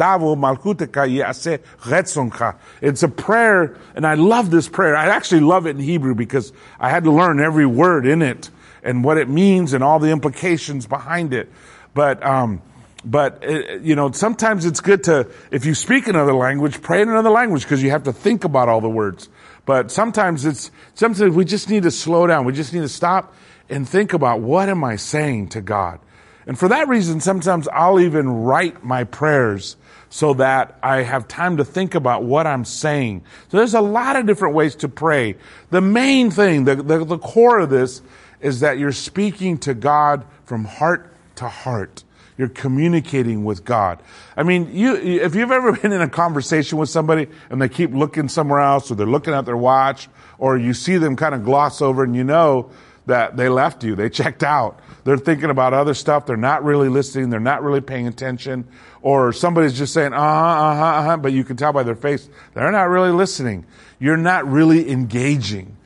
It's 2.82 3.04
a 3.04 3.08
prayer, 3.08 3.78
and 3.96 4.08
I 4.08 4.14
love 4.16 4.52
this 4.52 4.68
prayer. 4.70 4.96
I 4.96 5.08
actually 5.08 5.42
love 5.42 5.68
it 5.68 5.72
in 5.72 5.80
Hebrew 5.80 6.16
because 6.16 6.52
I 6.80 6.90
had 6.90 7.04
to 7.06 7.12
learn 7.12 7.40
every 7.40 7.66
word 7.66 8.06
in 8.06 8.22
it 8.22 8.50
and 8.84 9.04
what 9.04 9.18
it 9.18 9.30
means 9.30 9.74
and 9.74 9.84
all 9.84 10.00
the 10.00 10.10
implications 10.10 10.88
behind 10.88 11.34
it. 11.34 11.52
But, 11.94 12.24
um, 12.26 12.62
but 13.04 13.44
uh, 13.46 13.78
you 13.82 13.96
know, 13.96 14.12
sometimes 14.12 14.66
it's 14.66 14.80
good 14.80 15.04
to, 15.06 15.30
if 15.52 15.66
you 15.66 15.76
speak 15.76 16.08
another 16.08 16.34
language, 16.34 16.82
pray 16.82 17.02
in 17.02 17.10
another 17.10 17.30
language 17.30 17.64
because 17.64 17.84
you 17.84 17.92
have 17.92 18.04
to 18.04 18.14
think 18.14 18.44
about 18.44 18.70
all 18.70 18.82
the 18.82 18.90
words. 18.90 19.30
But 19.66 19.92
sometimes 19.92 20.46
it's, 20.46 20.72
sometimes 20.96 21.36
we 21.36 21.46
just 21.46 21.70
need 21.70 21.84
to 21.84 21.92
slow 21.92 22.28
down. 22.28 22.46
We 22.46 22.54
just 22.54 22.74
need 22.74 22.82
to 22.82 22.90
stop 22.90 23.34
and 23.70 23.88
think 23.88 24.14
about 24.14 24.42
what 24.42 24.70
am 24.70 24.84
I 24.84 24.96
saying 24.96 25.50
to 25.50 25.62
God? 25.62 26.00
And 26.46 26.58
for 26.58 26.68
that 26.70 26.88
reason, 26.88 27.20
sometimes 27.20 27.68
I'll 27.68 28.00
even 28.00 28.28
write 28.30 28.84
my 28.84 29.04
prayers 29.04 29.76
so 30.10 30.34
that 30.36 30.78
I 30.84 31.04
have 31.04 31.28
time 31.28 31.58
to 31.58 31.66
think 31.66 31.96
about 31.96 32.24
what 32.24 32.46
I'm 32.46 32.66
saying. 32.66 33.24
So 33.50 33.58
there's 33.58 33.74
a 33.74 33.82
lot 33.82 34.18
of 34.18 34.26
different 34.26 34.56
ways 34.56 34.76
to 34.78 34.90
pray. 34.90 35.38
The 35.70 35.82
main 35.82 36.32
thing, 36.32 36.66
the, 36.66 36.76
the, 36.76 37.06
the 37.06 37.18
core 37.18 37.60
of 37.60 37.70
this 37.70 38.02
is 38.42 38.60
that 38.60 38.78
you're 38.78 38.92
speaking 38.92 39.58
to 39.60 39.74
God 39.74 40.26
from 40.44 40.66
heart 40.66 41.14
to 41.36 41.48
heart. 41.48 42.04
You're 42.38 42.50
communicating 42.50 43.46
with 43.46 43.64
God. 43.64 44.02
I 44.36 44.44
mean, 44.44 44.76
you, 44.76 44.96
if 44.96 45.36
you've 45.36 45.52
ever 45.52 45.72
been 45.82 45.94
in 45.94 46.02
a 46.02 46.10
conversation 46.10 46.78
with 46.78 46.90
somebody 46.90 47.28
and 47.50 47.62
they 47.62 47.70
keep 47.70 47.94
looking 47.94 48.28
somewhere 48.28 48.60
else 48.60 48.92
or 48.92 48.96
they're 48.96 49.08
looking 49.08 49.34
at 49.34 49.46
their 49.46 49.58
watch 49.58 50.10
or 50.40 50.58
you 50.58 50.74
see 50.74 50.98
them 50.98 51.16
kind 51.16 51.36
of 51.36 51.44
gloss 51.46 51.82
over 51.82 52.04
and 52.04 52.16
you 52.16 52.24
know 52.24 52.72
that 53.06 53.38
they 53.38 53.48
left 53.48 53.84
you, 53.84 53.96
they 53.96 54.10
checked 54.10 54.44
out. 54.44 54.80
They're 55.04 55.18
thinking 55.18 55.50
about 55.50 55.74
other 55.74 55.94
stuff. 55.94 56.26
They're 56.26 56.38
not 56.38 56.64
really 56.64 56.90
listening. 56.90 57.30
They're 57.30 57.40
not 57.40 57.64
really 57.64 57.82
paying 57.82 58.08
attention. 58.08 58.68
Or 59.02 59.34
somebody's 59.34 59.78
just 59.78 59.94
saying, 59.94 60.14
uh 60.14 60.18
huh, 60.18 60.24
uh 60.24 60.76
huh, 60.76 60.86
uh 60.86 61.04
huh, 61.04 61.18
but 61.18 61.34
you 61.34 61.44
can 61.44 61.58
tell 61.58 61.74
by 61.74 61.84
their 61.84 61.96
face, 61.96 62.30
they're 62.54 62.72
not 62.72 62.90
really 62.90 63.12
listening. 63.12 63.66
You're 64.00 64.18
not 64.18 64.48
really 64.48 64.92
engaging. 64.92 65.78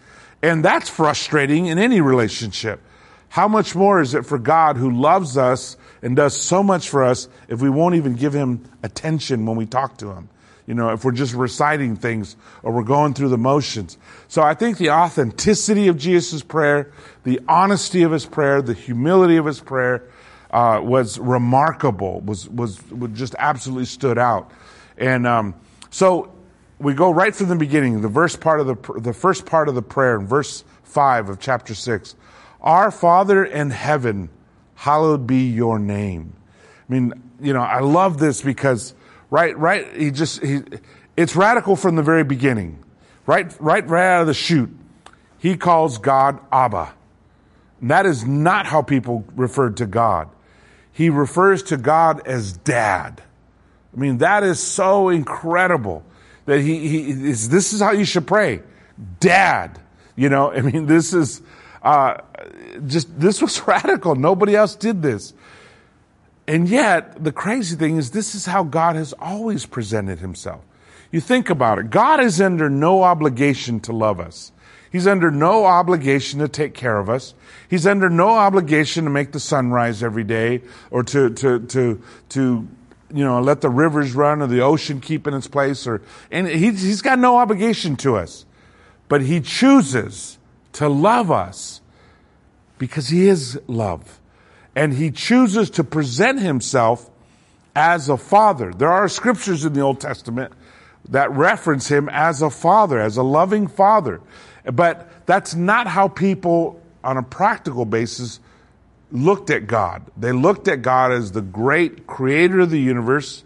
And 0.42 0.64
that's 0.64 0.90
frustrating 0.90 1.68
in 1.68 1.80
any 1.80 2.02
relationship. 2.02 2.82
How 3.30 3.48
much 3.48 3.76
more 3.76 4.00
is 4.00 4.14
it 4.14 4.26
for 4.26 4.38
God 4.38 4.78
who 4.78 4.92
loves 4.92 5.38
us 5.38 5.76
and 6.02 6.16
does 6.16 6.40
so 6.40 6.62
much 6.64 6.90
for 6.90 7.04
us 7.04 7.28
if 7.48 7.62
we 7.62 7.70
won't 7.70 7.96
even 7.96 8.14
give 8.16 8.34
him 8.34 8.64
attention 8.84 9.46
when 9.46 9.58
we 9.58 9.66
talk 9.66 9.98
to 9.98 10.12
him? 10.12 10.30
You 10.68 10.74
know, 10.74 10.90
if 10.90 11.04
we're 11.04 11.12
just 11.12 11.34
reciting 11.34 11.96
things 11.96 12.36
or 12.64 12.72
we're 12.72 12.84
going 12.84 13.14
through 13.14 13.30
the 13.30 13.38
motions. 13.38 13.98
So 14.28 14.42
I 14.42 14.54
think 14.54 14.78
the 14.78 14.92
authenticity 14.92 15.88
of 15.88 15.98
Jesus' 15.98 16.42
prayer, 16.42 16.92
the 17.24 17.40
honesty 17.48 18.04
of 18.04 18.12
his 18.12 18.26
prayer, 18.26 18.62
the 18.62 18.74
humility 18.74 19.38
of 19.38 19.46
his 19.46 19.60
prayer, 19.60 20.08
uh, 20.52 20.80
was 20.82 21.20
remarkable, 21.20 22.22
was, 22.22 22.50
was, 22.50 22.80
just 23.14 23.36
absolutely 23.38 23.86
stood 23.86 24.18
out. 24.18 24.52
And, 24.98 25.28
um, 25.28 25.56
so 25.90 26.34
we 26.80 26.94
go 26.94 27.12
right 27.12 27.34
from 27.34 27.48
the 27.50 27.56
beginning, 27.56 28.02
the 28.02 28.08
verse 28.08 28.36
part 28.36 28.60
of 28.60 28.68
the, 28.68 29.00
the 29.00 29.14
first 29.14 29.46
part 29.46 29.70
of 29.70 29.76
the 29.76 29.82
prayer 29.82 30.20
in 30.20 30.28
verse 30.28 30.64
five 30.84 31.30
of 31.30 31.40
chapter 31.40 31.74
six. 31.74 32.16
Our 32.62 32.92
Father 32.92 33.46
in 33.46 33.70
heaven, 33.70 34.30
hallowed 34.76 35.28
be 35.28 35.48
your 35.50 35.80
name. 35.80 36.34
I 36.90 36.94
mean, 36.94 37.14
you 37.40 37.54
know, 37.54 37.62
I 37.62 37.80
love 37.80 38.18
this 38.18 38.42
because 38.42 38.94
Right, 39.36 39.58
right. 39.60 39.94
He 39.98 40.12
just, 40.12 40.42
he, 40.42 40.62
it's 41.18 41.36
radical 41.36 41.76
from 41.76 41.98
the 41.98 42.02
very 42.02 42.24
beginning. 42.24 42.82
Right, 43.26 43.54
right, 43.60 43.86
right 43.86 44.06
out 44.06 44.22
of 44.22 44.28
the 44.28 44.34
chute. 44.34 44.74
He 45.38 45.58
calls 45.58 45.98
God 45.98 46.40
Abba. 46.54 46.94
And 47.82 47.92
that 47.92 48.06
is 48.06 48.26
not 48.26 48.66
how 48.66 48.82
people 48.82 49.26
referred 49.36 49.76
to 49.78 49.88
God. 49.88 50.30
He 50.94 51.10
refers 51.10 51.64
to 51.64 51.76
God 51.76 52.26
as 52.26 52.54
dad. 52.54 53.22
I 53.94 54.00
mean, 54.00 54.20
that 54.20 54.44
is 54.44 54.62
so 54.62 55.10
incredible 55.10 56.06
that 56.46 56.62
he, 56.62 56.88
he 56.88 57.30
is, 57.30 57.50
this 57.50 57.74
is 57.74 57.82
how 57.82 57.92
you 57.92 58.06
should 58.06 58.28
pray. 58.28 58.62
Dad. 59.20 59.82
You 60.16 60.30
know, 60.30 60.50
I 60.54 60.62
mean, 60.62 60.86
this 60.86 61.14
is, 61.14 61.42
uh, 61.84 62.22
just, 62.88 63.20
this 63.20 63.42
was 63.42 63.62
radical. 63.68 64.16
Nobody 64.16 64.56
else 64.56 64.76
did 64.76 65.02
this. 65.02 65.34
And 66.48 66.70
yet, 66.70 67.24
the 67.24 67.32
crazy 67.32 67.76
thing 67.76 67.98
is, 67.98 68.12
this 68.12 68.36
is 68.36 68.46
how 68.46 68.64
God 68.64 68.96
has 68.96 69.14
always 69.14 69.66
presented 69.66 70.20
himself. 70.20 70.62
You 71.12 71.20
think 71.20 71.50
about 71.50 71.80
it. 71.80 71.90
God 71.90 72.20
is 72.20 72.40
under 72.40 72.70
no 72.70 73.04
obligation 73.04 73.80
to 73.82 73.94
love 73.94 74.20
us. 74.20 74.52
He's 74.92 75.08
under 75.08 75.32
no 75.32 75.66
obligation 75.66 76.40
to 76.40 76.48
take 76.48 76.74
care 76.74 76.98
of 76.98 77.10
us. 77.10 77.34
He's 77.70 77.88
under 77.88 78.10
no 78.10 78.30
obligation 78.30 79.06
to 79.06 79.10
make 79.10 79.32
the 79.32 79.40
sun 79.40 79.72
rise 79.72 80.04
every 80.04 80.24
day 80.24 80.62
or 80.92 81.04
to, 81.04 81.32
to, 81.32 81.60
to, 81.60 82.02
to, 82.30 82.68
you 83.14 83.24
know, 83.24 83.42
let 83.42 83.62
the 83.62 83.70
rivers 83.70 84.14
run 84.14 84.42
or 84.42 84.48
the 84.48 84.62
ocean 84.62 85.02
keep 85.02 85.28
in 85.28 85.34
its 85.34 85.48
place 85.48 85.88
or, 85.88 86.02
and 86.32 86.48
he, 86.48 86.72
he's 86.72 87.02
got 87.02 87.20
no 87.20 87.38
obligation 87.38 87.96
to 87.98 88.16
us. 88.16 88.46
But 89.10 89.22
he 89.22 89.42
chooses 89.42 90.38
to 90.74 90.88
love 90.88 91.32
us 91.32 91.82
because 92.78 93.10
he 93.10 93.28
is 93.28 93.60
love 93.68 94.20
and 94.76 94.94
he 94.94 95.10
chooses 95.12 95.70
to 95.72 95.84
present 95.84 96.40
himself 96.40 97.10
as 97.76 98.10
a 98.10 98.18
father. 98.18 98.72
There 98.72 98.92
are 98.92 99.08
scriptures 99.08 99.66
in 99.66 99.74
the 99.74 99.82
Old 99.82 100.02
Testament 100.02 100.54
that 101.10 101.32
reference 101.32 101.88
him 101.88 102.10
as 102.10 102.42
a 102.42 102.50
father, 102.50 103.00
as 103.00 103.18
a 103.18 103.24
loving 103.24 103.68
father. 103.68 104.22
But 104.66 105.26
that's 105.26 105.56
not 105.56 105.88
how 105.88 106.08
people 106.08 106.82
on 107.04 107.18
a 107.18 107.24
practical 107.24 107.86
basis 107.86 108.40
looked 109.12 109.50
at 109.50 109.68
God. 109.68 110.04
They 110.18 110.32
looked 110.32 110.68
at 110.68 110.82
God 110.82 111.12
as 111.12 111.32
the 111.32 111.42
great 111.42 112.08
creator 112.08 112.62
of 112.62 112.72
the 112.72 112.80
universe 112.80 113.44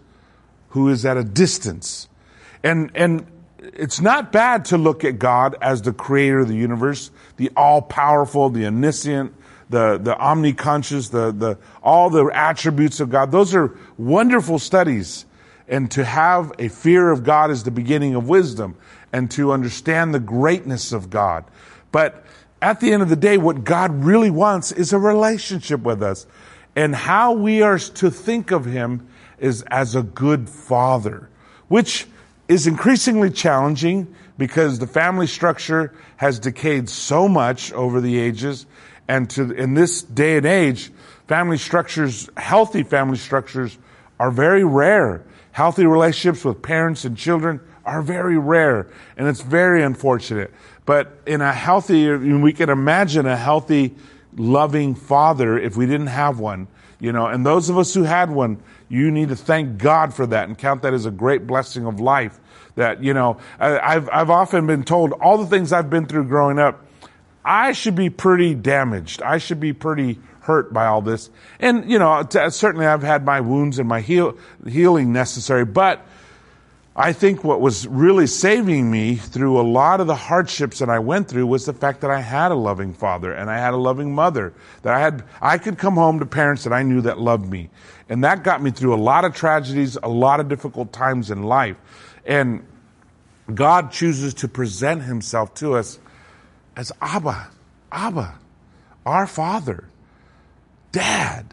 who 0.70 0.88
is 0.88 1.04
at 1.04 1.16
a 1.16 1.24
distance. 1.24 2.08
And, 2.62 2.90
and 2.94 3.26
it's 3.58 4.00
not 4.00 4.32
bad 4.32 4.66
to 4.66 4.78
look 4.78 5.04
at 5.04 5.18
God 5.18 5.56
as 5.60 5.82
the 5.82 5.92
creator 5.92 6.40
of 6.40 6.48
the 6.48 6.56
universe, 6.56 7.10
the 7.36 7.50
all 7.56 7.82
powerful, 7.82 8.48
the 8.48 8.66
omniscient, 8.66 9.34
the, 9.70 9.98
the 9.98 10.14
omniconscious, 10.14 11.10
the, 11.10 11.32
the, 11.32 11.58
all 11.82 12.10
the 12.10 12.26
attributes 12.26 13.00
of 13.00 13.08
God. 13.08 13.32
Those 13.32 13.54
are 13.54 13.76
wonderful 13.96 14.58
studies. 14.58 15.24
And 15.68 15.88
to 15.92 16.04
have 16.04 16.52
a 16.58 16.68
fear 16.68 17.10
of 17.10 17.22
God 17.22 17.50
is 17.50 17.62
the 17.62 17.70
beginning 17.70 18.16
of 18.16 18.28
wisdom 18.28 18.76
and 19.12 19.30
to 19.32 19.52
understand 19.52 20.12
the 20.12 20.20
greatness 20.20 20.92
of 20.92 21.08
God. 21.08 21.44
But 21.92 22.24
at 22.60 22.80
the 22.80 22.92
end 22.92 23.02
of 23.02 23.08
the 23.08 23.16
day, 23.16 23.38
what 23.38 23.64
God 23.64 24.04
really 24.04 24.30
wants 24.30 24.72
is 24.72 24.92
a 24.92 24.98
relationship 24.98 25.80
with 25.82 26.02
us. 26.02 26.26
And 26.76 26.94
how 26.94 27.32
we 27.32 27.62
are 27.62 27.78
to 27.78 28.10
think 28.10 28.50
of 28.50 28.64
Him 28.64 29.06
is 29.38 29.62
as 29.68 29.94
a 29.94 30.02
good 30.02 30.48
father, 30.48 31.28
which 31.68 32.06
is 32.48 32.66
increasingly 32.66 33.30
challenging 33.30 34.14
because 34.36 34.78
the 34.78 34.86
family 34.86 35.26
structure 35.26 35.94
has 36.16 36.38
decayed 36.38 36.88
so 36.88 37.28
much 37.28 37.72
over 37.72 38.00
the 38.00 38.18
ages. 38.18 38.66
And 39.10 39.28
to, 39.30 39.50
in 39.50 39.74
this 39.74 40.02
day 40.02 40.36
and 40.36 40.46
age, 40.46 40.92
family 41.26 41.58
structures, 41.58 42.30
healthy 42.36 42.84
family 42.84 43.16
structures 43.18 43.76
are 44.20 44.30
very 44.30 44.62
rare. 44.62 45.24
Healthy 45.50 45.84
relationships 45.86 46.44
with 46.44 46.62
parents 46.62 47.04
and 47.04 47.16
children 47.16 47.60
are 47.84 48.02
very 48.02 48.38
rare. 48.38 48.86
And 49.16 49.26
it's 49.26 49.40
very 49.40 49.82
unfortunate. 49.82 50.54
But 50.86 51.12
in 51.26 51.40
a 51.40 51.52
healthy, 51.52 52.08
we 52.08 52.52
can 52.52 52.70
imagine 52.70 53.26
a 53.26 53.36
healthy, 53.36 53.96
loving 54.36 54.94
father 54.94 55.58
if 55.58 55.76
we 55.76 55.86
didn't 55.86 56.06
have 56.06 56.38
one, 56.38 56.68
you 57.00 57.10
know, 57.10 57.26
and 57.26 57.44
those 57.44 57.68
of 57.68 57.78
us 57.78 57.92
who 57.92 58.04
had 58.04 58.30
one, 58.30 58.62
you 58.88 59.10
need 59.10 59.30
to 59.30 59.36
thank 59.36 59.76
God 59.76 60.14
for 60.14 60.24
that 60.24 60.46
and 60.46 60.56
count 60.56 60.82
that 60.82 60.94
as 60.94 61.04
a 61.04 61.10
great 61.10 61.48
blessing 61.48 61.84
of 61.84 61.98
life. 61.98 62.38
That, 62.76 63.02
you 63.02 63.12
know, 63.12 63.38
I've, 63.58 64.08
I've 64.12 64.30
often 64.30 64.68
been 64.68 64.84
told 64.84 65.12
all 65.14 65.36
the 65.36 65.46
things 65.46 65.72
I've 65.72 65.90
been 65.90 66.06
through 66.06 66.28
growing 66.28 66.60
up, 66.60 66.86
I 67.44 67.72
should 67.72 67.94
be 67.94 68.10
pretty 68.10 68.54
damaged. 68.54 69.22
I 69.22 69.38
should 69.38 69.60
be 69.60 69.72
pretty 69.72 70.18
hurt 70.40 70.72
by 70.72 70.86
all 70.86 71.02
this. 71.02 71.30
And, 71.58 71.90
you 71.90 71.98
know, 71.98 72.26
certainly 72.30 72.86
I've 72.86 73.02
had 73.02 73.24
my 73.24 73.40
wounds 73.40 73.78
and 73.78 73.88
my 73.88 74.00
heal, 74.00 74.36
healing 74.66 75.12
necessary, 75.12 75.64
but 75.64 76.04
I 76.96 77.12
think 77.12 77.44
what 77.44 77.60
was 77.60 77.86
really 77.86 78.26
saving 78.26 78.90
me 78.90 79.14
through 79.14 79.60
a 79.60 79.62
lot 79.62 80.00
of 80.00 80.06
the 80.06 80.14
hardships 80.14 80.80
that 80.80 80.90
I 80.90 80.98
went 80.98 81.28
through 81.28 81.46
was 81.46 81.64
the 81.64 81.72
fact 81.72 82.00
that 82.00 82.10
I 82.10 82.20
had 82.20 82.50
a 82.50 82.56
loving 82.56 82.92
father 82.92 83.32
and 83.32 83.48
I 83.48 83.58
had 83.58 83.74
a 83.74 83.78
loving 83.78 84.14
mother. 84.14 84.52
That 84.82 84.94
I 84.94 85.00
had, 85.00 85.24
I 85.40 85.56
could 85.56 85.78
come 85.78 85.94
home 85.94 86.18
to 86.18 86.26
parents 86.26 86.64
that 86.64 86.72
I 86.72 86.82
knew 86.82 87.00
that 87.02 87.18
loved 87.18 87.48
me. 87.48 87.70
And 88.08 88.24
that 88.24 88.42
got 88.42 88.60
me 88.60 88.70
through 88.70 88.94
a 88.94 89.00
lot 89.00 89.24
of 89.24 89.34
tragedies, 89.34 89.96
a 90.02 90.08
lot 90.08 90.40
of 90.40 90.48
difficult 90.48 90.92
times 90.92 91.30
in 91.30 91.44
life. 91.44 91.76
And 92.26 92.66
God 93.54 93.92
chooses 93.92 94.34
to 94.34 94.48
present 94.48 95.02
himself 95.02 95.54
to 95.54 95.76
us 95.76 95.98
as 96.80 96.90
Abba, 97.02 97.50
Abba, 97.92 98.38
our 99.04 99.26
father, 99.26 99.84
dad. 100.92 101.52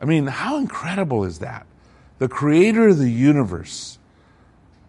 I 0.00 0.04
mean, 0.04 0.26
how 0.26 0.58
incredible 0.58 1.24
is 1.24 1.38
that? 1.38 1.64
The 2.18 2.26
creator 2.26 2.88
of 2.88 2.98
the 2.98 3.08
universe 3.08 3.98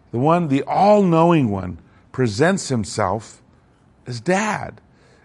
the 0.10 0.20
one, 0.20 0.48
the 0.48 0.62
all 0.64 1.02
knowing 1.02 1.50
one, 1.50 1.80
presents 2.12 2.70
himself 2.70 3.42
as 4.06 4.22
dad. 4.22 4.80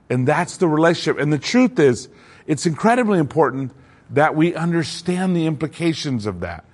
And 0.09 0.27
that's 0.27 0.57
the 0.57 0.67
relationship. 0.67 1.21
And 1.21 1.31
the 1.31 1.39
truth 1.39 1.79
is, 1.79 2.09
it's 2.47 2.65
incredibly 2.65 3.19
important 3.19 3.73
that 4.09 4.35
we 4.35 4.55
understand 4.55 5.37
the 5.37 5.45
implications 5.45 6.25
of 6.25 6.41
that. 6.41 6.65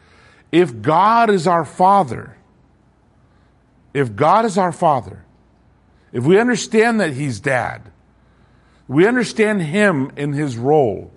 If 0.52 0.80
God 0.80 1.28
is 1.28 1.48
our 1.48 1.64
father, 1.64 2.36
if 3.92 4.14
God 4.14 4.44
is 4.44 4.56
our 4.56 4.70
father, 4.70 5.24
if 6.14 6.24
we 6.24 6.40
understand 6.40 7.00
that 7.00 7.12
he's 7.12 7.40
dad, 7.40 7.82
we 8.88 9.06
understand 9.06 9.60
him 9.60 10.10
in 10.16 10.32
his 10.32 10.56
role, 10.56 11.12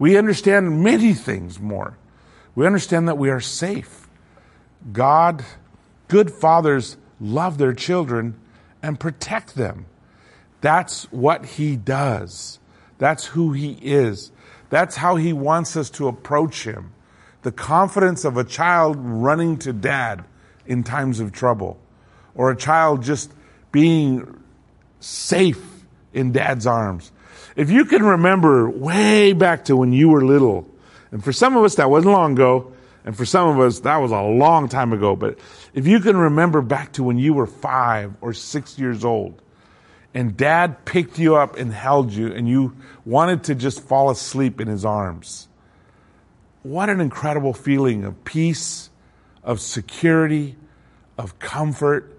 we 0.00 0.16
understand 0.18 0.82
many 0.82 1.14
things 1.14 1.60
more. 1.60 1.96
We 2.56 2.66
understand 2.66 3.06
that 3.06 3.18
we 3.18 3.30
are 3.30 3.40
safe. 3.40 4.08
God 4.92 5.44
Good 6.10 6.32
fathers 6.32 6.96
love 7.20 7.56
their 7.58 7.72
children 7.72 8.34
and 8.82 8.98
protect 8.98 9.54
them. 9.54 9.86
That's 10.60 11.04
what 11.12 11.46
he 11.46 11.76
does. 11.76 12.58
That's 12.98 13.26
who 13.26 13.52
he 13.52 13.78
is. 13.80 14.32
That's 14.70 14.96
how 14.96 15.14
he 15.14 15.32
wants 15.32 15.76
us 15.76 15.88
to 15.90 16.08
approach 16.08 16.64
him. 16.64 16.92
The 17.42 17.52
confidence 17.52 18.24
of 18.24 18.36
a 18.36 18.42
child 18.42 18.96
running 18.98 19.56
to 19.58 19.72
dad 19.72 20.24
in 20.66 20.82
times 20.82 21.20
of 21.20 21.30
trouble, 21.30 21.78
or 22.34 22.50
a 22.50 22.56
child 22.56 23.04
just 23.04 23.32
being 23.72 24.42
safe 25.00 25.84
in 26.12 26.32
dad's 26.32 26.66
arms. 26.66 27.12
If 27.56 27.70
you 27.70 27.84
can 27.84 28.02
remember 28.02 28.70
way 28.70 29.32
back 29.32 29.66
to 29.66 29.76
when 29.76 29.92
you 29.92 30.08
were 30.08 30.24
little, 30.24 30.68
and 31.10 31.22
for 31.22 31.32
some 31.32 31.56
of 31.56 31.64
us 31.64 31.76
that 31.76 31.90
wasn't 31.90 32.12
long 32.12 32.32
ago, 32.32 32.72
and 33.04 33.16
for 33.16 33.24
some 33.24 33.48
of 33.48 33.58
us, 33.58 33.80
that 33.80 33.96
was 33.96 34.12
a 34.12 34.20
long 34.20 34.68
time 34.68 34.92
ago. 34.92 35.16
But 35.16 35.38
if 35.72 35.86
you 35.86 36.00
can 36.00 36.16
remember 36.16 36.60
back 36.60 36.92
to 36.92 37.02
when 37.02 37.18
you 37.18 37.32
were 37.32 37.46
five 37.46 38.14
or 38.20 38.32
six 38.34 38.78
years 38.78 39.04
old, 39.04 39.40
and 40.12 40.36
dad 40.36 40.84
picked 40.84 41.18
you 41.18 41.36
up 41.36 41.56
and 41.56 41.72
held 41.72 42.12
you, 42.12 42.32
and 42.32 42.48
you 42.48 42.76
wanted 43.04 43.44
to 43.44 43.54
just 43.54 43.80
fall 43.80 44.10
asleep 44.10 44.60
in 44.60 44.68
his 44.68 44.84
arms, 44.84 45.48
what 46.62 46.90
an 46.90 47.00
incredible 47.00 47.54
feeling 47.54 48.04
of 48.04 48.22
peace, 48.24 48.90
of 49.42 49.60
security, 49.60 50.56
of 51.16 51.38
comfort. 51.38 52.18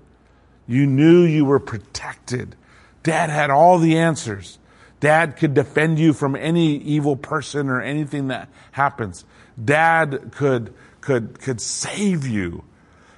You 0.67 0.85
knew 0.85 1.21
you 1.23 1.45
were 1.45 1.59
protected. 1.59 2.55
Dad 3.03 3.29
had 3.29 3.49
all 3.49 3.79
the 3.79 3.97
answers. 3.97 4.59
Dad 4.99 5.35
could 5.35 5.53
defend 5.53 5.99
you 5.99 6.13
from 6.13 6.35
any 6.35 6.75
evil 6.77 7.15
person 7.15 7.69
or 7.69 7.81
anything 7.81 8.27
that 8.27 8.49
happens. 8.71 9.25
Dad 9.63 10.31
could, 10.31 10.73
could, 11.01 11.39
could 11.39 11.59
save 11.59 12.27
you. 12.27 12.63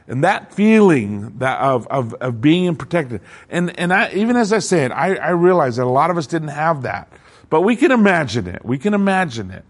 And 0.08 0.23
that 0.23 0.53
feeling 0.53 1.38
that 1.39 1.60
of, 1.60 1.88
of, 1.88 2.13
of 2.15 2.41
being 2.41 2.75
protected. 2.75 3.21
And, 3.49 3.77
and 3.79 3.93
I, 3.93 4.12
even 4.13 4.36
as 4.36 4.51
I 4.51 4.60
say 4.60 4.86
it, 4.86 4.91
I, 4.91 5.15
I 5.15 5.29
realize 5.29 5.77
that 5.77 5.84
a 5.84 5.89
lot 5.89 6.10
of 6.10 6.17
us 6.17 6.27
didn't 6.27 6.49
have 6.49 6.84
that. 6.84 7.12
But 7.49 7.62
we 7.62 7.75
can 7.75 7.91
imagine 7.91 8.47
it. 8.47 8.65
We 8.65 8.77
can 8.77 8.93
imagine 8.93 9.51
it. 9.51 9.63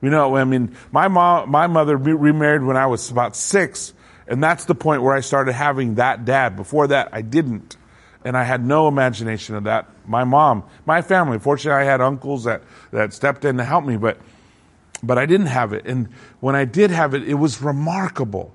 You 0.00 0.10
know, 0.10 0.36
I 0.36 0.44
mean, 0.44 0.76
my 0.92 1.08
mom, 1.08 1.50
my 1.50 1.66
mother 1.66 1.96
remarried 1.96 2.62
when 2.62 2.76
I 2.76 2.86
was 2.86 3.10
about 3.10 3.34
six, 3.34 3.92
and 4.28 4.42
that's 4.42 4.66
the 4.66 4.74
point 4.74 5.02
where 5.02 5.14
I 5.14 5.20
started 5.20 5.54
having 5.54 5.96
that 5.96 6.24
dad. 6.24 6.54
Before 6.54 6.86
that, 6.88 7.08
I 7.12 7.22
didn't. 7.22 7.76
And 8.24 8.36
I 8.36 8.44
had 8.44 8.64
no 8.64 8.88
imagination 8.88 9.54
of 9.54 9.64
that. 9.64 9.88
My 10.06 10.24
mom, 10.24 10.64
my 10.84 11.02
family, 11.02 11.38
fortunately, 11.38 11.82
I 11.82 11.84
had 11.84 12.00
uncles 12.00 12.44
that, 12.44 12.62
that 12.90 13.12
stepped 13.12 13.44
in 13.44 13.56
to 13.56 13.64
help 13.64 13.84
me, 13.84 13.96
but 13.96 14.18
but 15.02 15.16
I 15.16 15.26
didn't 15.26 15.46
have 15.46 15.72
it. 15.72 15.86
And 15.86 16.08
when 16.40 16.56
I 16.56 16.64
did 16.64 16.90
have 16.90 17.14
it, 17.14 17.22
it 17.22 17.34
was 17.34 17.62
remarkable. 17.62 18.52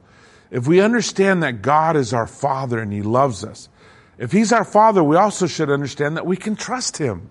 If 0.51 0.67
we 0.67 0.81
understand 0.81 1.41
that 1.43 1.61
God 1.61 1.95
is 1.95 2.13
our 2.13 2.27
Father 2.27 2.79
and 2.79 2.91
He 2.91 3.01
loves 3.01 3.43
us, 3.43 3.69
if 4.17 4.31
He's 4.31 4.51
our 4.51 4.65
Father, 4.65 5.03
we 5.03 5.15
also 5.15 5.47
should 5.47 5.69
understand 5.69 6.17
that 6.17 6.25
we 6.25 6.37
can 6.37 6.55
trust 6.55 6.97
Him. 6.97 7.29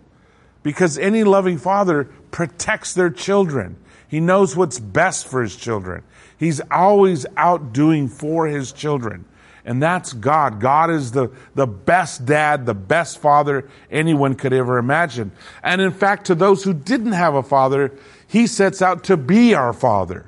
Because 0.62 0.96
any 0.96 1.24
loving 1.24 1.58
father 1.58 2.04
protects 2.30 2.94
their 2.94 3.10
children. 3.10 3.76
He 4.06 4.20
knows 4.20 4.56
what's 4.56 4.78
best 4.78 5.26
for 5.26 5.42
his 5.42 5.56
children. 5.56 6.04
He's 6.42 6.60
always 6.72 7.24
out 7.36 7.72
doing 7.72 8.08
for 8.08 8.48
his 8.48 8.72
children. 8.72 9.26
And 9.64 9.80
that's 9.80 10.12
God. 10.12 10.58
God 10.58 10.90
is 10.90 11.12
the, 11.12 11.30
the 11.54 11.68
best 11.68 12.26
dad, 12.26 12.66
the 12.66 12.74
best 12.74 13.18
father 13.18 13.70
anyone 13.92 14.34
could 14.34 14.52
ever 14.52 14.76
imagine. 14.76 15.30
And 15.62 15.80
in 15.80 15.92
fact, 15.92 16.26
to 16.26 16.34
those 16.34 16.64
who 16.64 16.74
didn't 16.74 17.12
have 17.12 17.36
a 17.36 17.44
father, 17.44 17.92
he 18.26 18.48
sets 18.48 18.82
out 18.82 19.04
to 19.04 19.16
be 19.16 19.54
our 19.54 19.72
father 19.72 20.26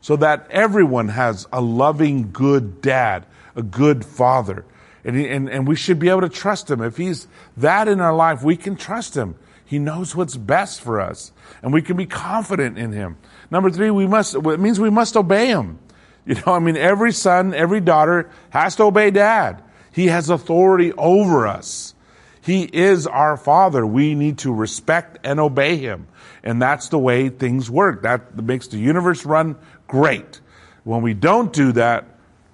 so 0.00 0.16
that 0.16 0.48
everyone 0.50 1.10
has 1.10 1.46
a 1.52 1.60
loving, 1.60 2.32
good 2.32 2.82
dad, 2.82 3.24
a 3.54 3.62
good 3.62 4.04
father. 4.04 4.64
And, 5.04 5.16
and, 5.16 5.48
and 5.48 5.68
we 5.68 5.76
should 5.76 6.00
be 6.00 6.08
able 6.08 6.22
to 6.22 6.28
trust 6.28 6.68
him. 6.68 6.82
If 6.82 6.96
he's 6.96 7.28
that 7.56 7.86
in 7.86 8.00
our 8.00 8.16
life, 8.16 8.42
we 8.42 8.56
can 8.56 8.74
trust 8.74 9.16
him. 9.16 9.36
He 9.72 9.78
knows 9.78 10.14
what's 10.14 10.36
best 10.36 10.82
for 10.82 11.00
us 11.00 11.32
and 11.62 11.72
we 11.72 11.80
can 11.80 11.96
be 11.96 12.04
confident 12.04 12.76
in 12.76 12.92
him. 12.92 13.16
Number 13.50 13.70
three, 13.70 13.90
we 13.90 14.06
must, 14.06 14.34
it 14.34 14.60
means 14.60 14.78
we 14.78 14.90
must 14.90 15.16
obey 15.16 15.46
him. 15.46 15.78
You 16.26 16.34
know, 16.34 16.52
I 16.52 16.58
mean, 16.58 16.76
every 16.76 17.10
son, 17.10 17.54
every 17.54 17.80
daughter 17.80 18.28
has 18.50 18.76
to 18.76 18.82
obey 18.82 19.10
dad. 19.10 19.62
He 19.90 20.08
has 20.08 20.28
authority 20.28 20.92
over 20.92 21.46
us. 21.46 21.94
He 22.42 22.64
is 22.64 23.06
our 23.06 23.38
father. 23.38 23.86
We 23.86 24.14
need 24.14 24.36
to 24.40 24.52
respect 24.52 25.18
and 25.24 25.40
obey 25.40 25.78
him. 25.78 26.06
And 26.44 26.60
that's 26.60 26.90
the 26.90 26.98
way 26.98 27.30
things 27.30 27.70
work. 27.70 28.02
That 28.02 28.36
makes 28.36 28.68
the 28.68 28.78
universe 28.78 29.24
run 29.24 29.56
great. 29.88 30.42
When 30.84 31.00
we 31.00 31.14
don't 31.14 31.50
do 31.50 31.72
that, 31.72 32.04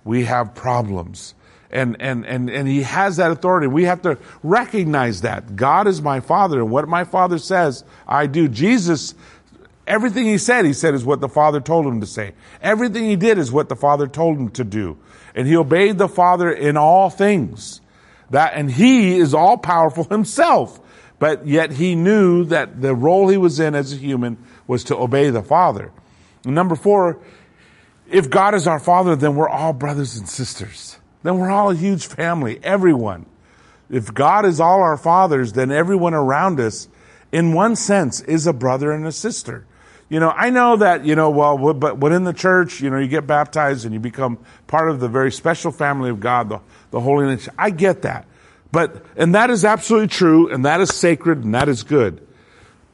we 0.04 0.22
have 0.26 0.54
problems. 0.54 1.34
And, 1.70 2.00
and, 2.00 2.24
and, 2.24 2.48
and 2.48 2.66
he 2.66 2.82
has 2.82 3.18
that 3.18 3.30
authority. 3.30 3.66
We 3.66 3.84
have 3.84 4.02
to 4.02 4.18
recognize 4.42 5.20
that. 5.20 5.54
God 5.54 5.86
is 5.86 6.00
my 6.00 6.20
father, 6.20 6.60
and 6.60 6.70
what 6.70 6.88
my 6.88 7.04
father 7.04 7.38
says, 7.38 7.84
I 8.06 8.26
do. 8.26 8.48
Jesus, 8.48 9.14
everything 9.86 10.24
he 10.24 10.38
said, 10.38 10.64
he 10.64 10.72
said 10.72 10.94
is 10.94 11.04
what 11.04 11.20
the 11.20 11.28
father 11.28 11.60
told 11.60 11.86
him 11.86 12.00
to 12.00 12.06
say. 12.06 12.32
Everything 12.62 13.04
he 13.04 13.16
did 13.16 13.36
is 13.36 13.52
what 13.52 13.68
the 13.68 13.76
father 13.76 14.06
told 14.06 14.38
him 14.38 14.48
to 14.50 14.64
do. 14.64 14.96
And 15.34 15.46
he 15.46 15.56
obeyed 15.56 15.98
the 15.98 16.08
father 16.08 16.50
in 16.50 16.76
all 16.76 17.10
things. 17.10 17.82
That, 18.30 18.54
and 18.54 18.70
he 18.70 19.18
is 19.18 19.34
all 19.34 19.58
powerful 19.58 20.04
himself. 20.10 20.80
But 21.18 21.46
yet 21.46 21.72
he 21.72 21.94
knew 21.94 22.44
that 22.44 22.80
the 22.80 22.94
role 22.94 23.28
he 23.28 23.36
was 23.36 23.58
in 23.58 23.74
as 23.74 23.92
a 23.92 23.96
human 23.96 24.38
was 24.66 24.84
to 24.84 24.96
obey 24.96 25.30
the 25.30 25.42
Father. 25.42 25.90
And 26.44 26.54
number 26.54 26.76
four, 26.76 27.18
if 28.10 28.30
God 28.30 28.54
is 28.54 28.66
our 28.66 28.78
Father, 28.78 29.16
then 29.16 29.34
we're 29.34 29.48
all 29.48 29.72
brothers 29.72 30.16
and 30.16 30.28
sisters. 30.28 30.87
Then 31.22 31.38
we're 31.38 31.50
all 31.50 31.70
a 31.70 31.74
huge 31.74 32.06
family, 32.06 32.60
everyone. 32.62 33.26
If 33.90 34.12
God 34.12 34.44
is 34.44 34.60
all 34.60 34.82
our 34.82 34.96
fathers, 34.96 35.54
then 35.54 35.70
everyone 35.70 36.14
around 36.14 36.60
us, 36.60 36.88
in 37.32 37.52
one 37.54 37.76
sense, 37.76 38.20
is 38.20 38.46
a 38.46 38.52
brother 38.52 38.92
and 38.92 39.06
a 39.06 39.12
sister. 39.12 39.66
You 40.08 40.20
know, 40.20 40.30
I 40.30 40.50
know 40.50 40.76
that, 40.76 41.04
you 41.04 41.14
know, 41.14 41.28
well, 41.28 41.74
but 41.74 41.98
when 41.98 42.12
in 42.12 42.24
the 42.24 42.32
church, 42.32 42.80
you 42.80 42.88
know, 42.88 42.98
you 42.98 43.08
get 43.08 43.26
baptized 43.26 43.84
and 43.84 43.92
you 43.92 44.00
become 44.00 44.38
part 44.66 44.90
of 44.90 45.00
the 45.00 45.08
very 45.08 45.30
special 45.30 45.70
family 45.70 46.08
of 46.08 46.20
God, 46.20 46.48
the, 46.48 46.60
the 46.90 47.00
Holy 47.00 47.26
Nation. 47.26 47.52
I 47.58 47.70
get 47.70 48.02
that. 48.02 48.26
But, 48.72 49.04
and 49.16 49.34
that 49.34 49.50
is 49.50 49.64
absolutely 49.64 50.08
true, 50.08 50.50
and 50.50 50.64
that 50.64 50.80
is 50.80 50.94
sacred, 50.94 51.44
and 51.44 51.54
that 51.54 51.68
is 51.68 51.82
good. 51.82 52.26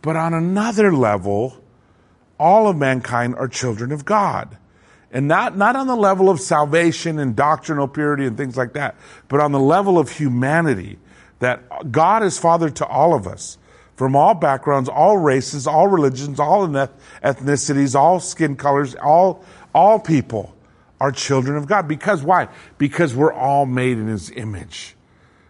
But 0.03 0.17
on 0.17 0.35
another 0.35 0.95
level, 0.95 1.57
all 2.39 2.69
of 2.69 2.77
mankind 2.77 3.37
are 3.37 3.49
children 3.49 3.93
of 3.93 4.05
God. 4.05 4.57
And 5.15 5.29
not, 5.29 5.57
not 5.57 5.77
on 5.77 5.87
the 5.87 5.95
level 5.95 6.29
of 6.29 6.41
salvation 6.41 7.21
and 7.21 7.37
doctrinal 7.37 7.87
purity 7.87 8.27
and 8.27 8.37
things 8.37 8.57
like 8.57 8.73
that, 8.73 8.97
but 9.29 9.39
on 9.39 9.53
the 9.53 9.61
level 9.61 9.97
of 9.97 10.11
humanity, 10.11 10.99
that 11.39 11.93
God 11.93 12.25
is 12.25 12.37
Father 12.37 12.69
to 12.71 12.87
all 12.87 13.15
of 13.15 13.29
us 13.29 13.57
from 13.95 14.17
all 14.17 14.35
backgrounds, 14.35 14.89
all 14.89 15.17
races, 15.17 15.69
all 15.69 15.87
religions, 15.87 16.41
all 16.41 16.67
ethnicities, 16.67 17.95
all 17.95 18.19
skin 18.19 18.57
colors, 18.57 18.97
all, 18.97 19.45
all 19.73 20.01
people 20.01 20.53
are 21.01 21.13
children 21.13 21.57
of 21.57 21.67
God. 21.67 21.87
Because 21.87 22.25
why? 22.25 22.49
Because 22.77 23.15
we're 23.15 23.33
all 23.33 23.67
made 23.67 23.99
in 23.99 24.09
His 24.09 24.33
image. 24.33 24.97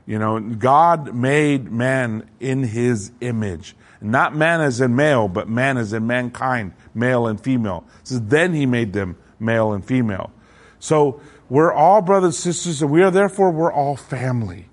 You 0.05 0.18
know, 0.18 0.40
God 0.40 1.14
made 1.14 1.72
man 1.72 2.29
in 2.38 2.64
His 2.64 3.12
image. 3.22 3.74
Not 4.03 4.37
man 4.37 4.61
as 4.61 4.83
in 4.83 4.94
male, 4.94 5.29
but 5.29 5.48
man 5.48 5.79
as 5.79 5.94
in 5.94 6.07
mankind, 6.07 6.74
male 6.92 7.27
and 7.27 7.40
female. 7.40 7.87
So 8.03 8.18
then 8.18 8.53
He 8.53 8.66
made 8.66 8.92
them 8.92 9.16
male 9.38 9.73
and 9.73 9.85
female. 9.85 10.31
So 10.79 11.20
we're 11.49 11.73
all 11.73 12.03
brothers 12.03 12.35
and 12.47 12.55
sisters, 12.55 12.83
and 12.83 12.90
we 12.90 13.03
are 13.03 13.11
therefore 13.11 13.51
we're 13.51 13.73
all 13.73 13.97
family. 13.97 14.68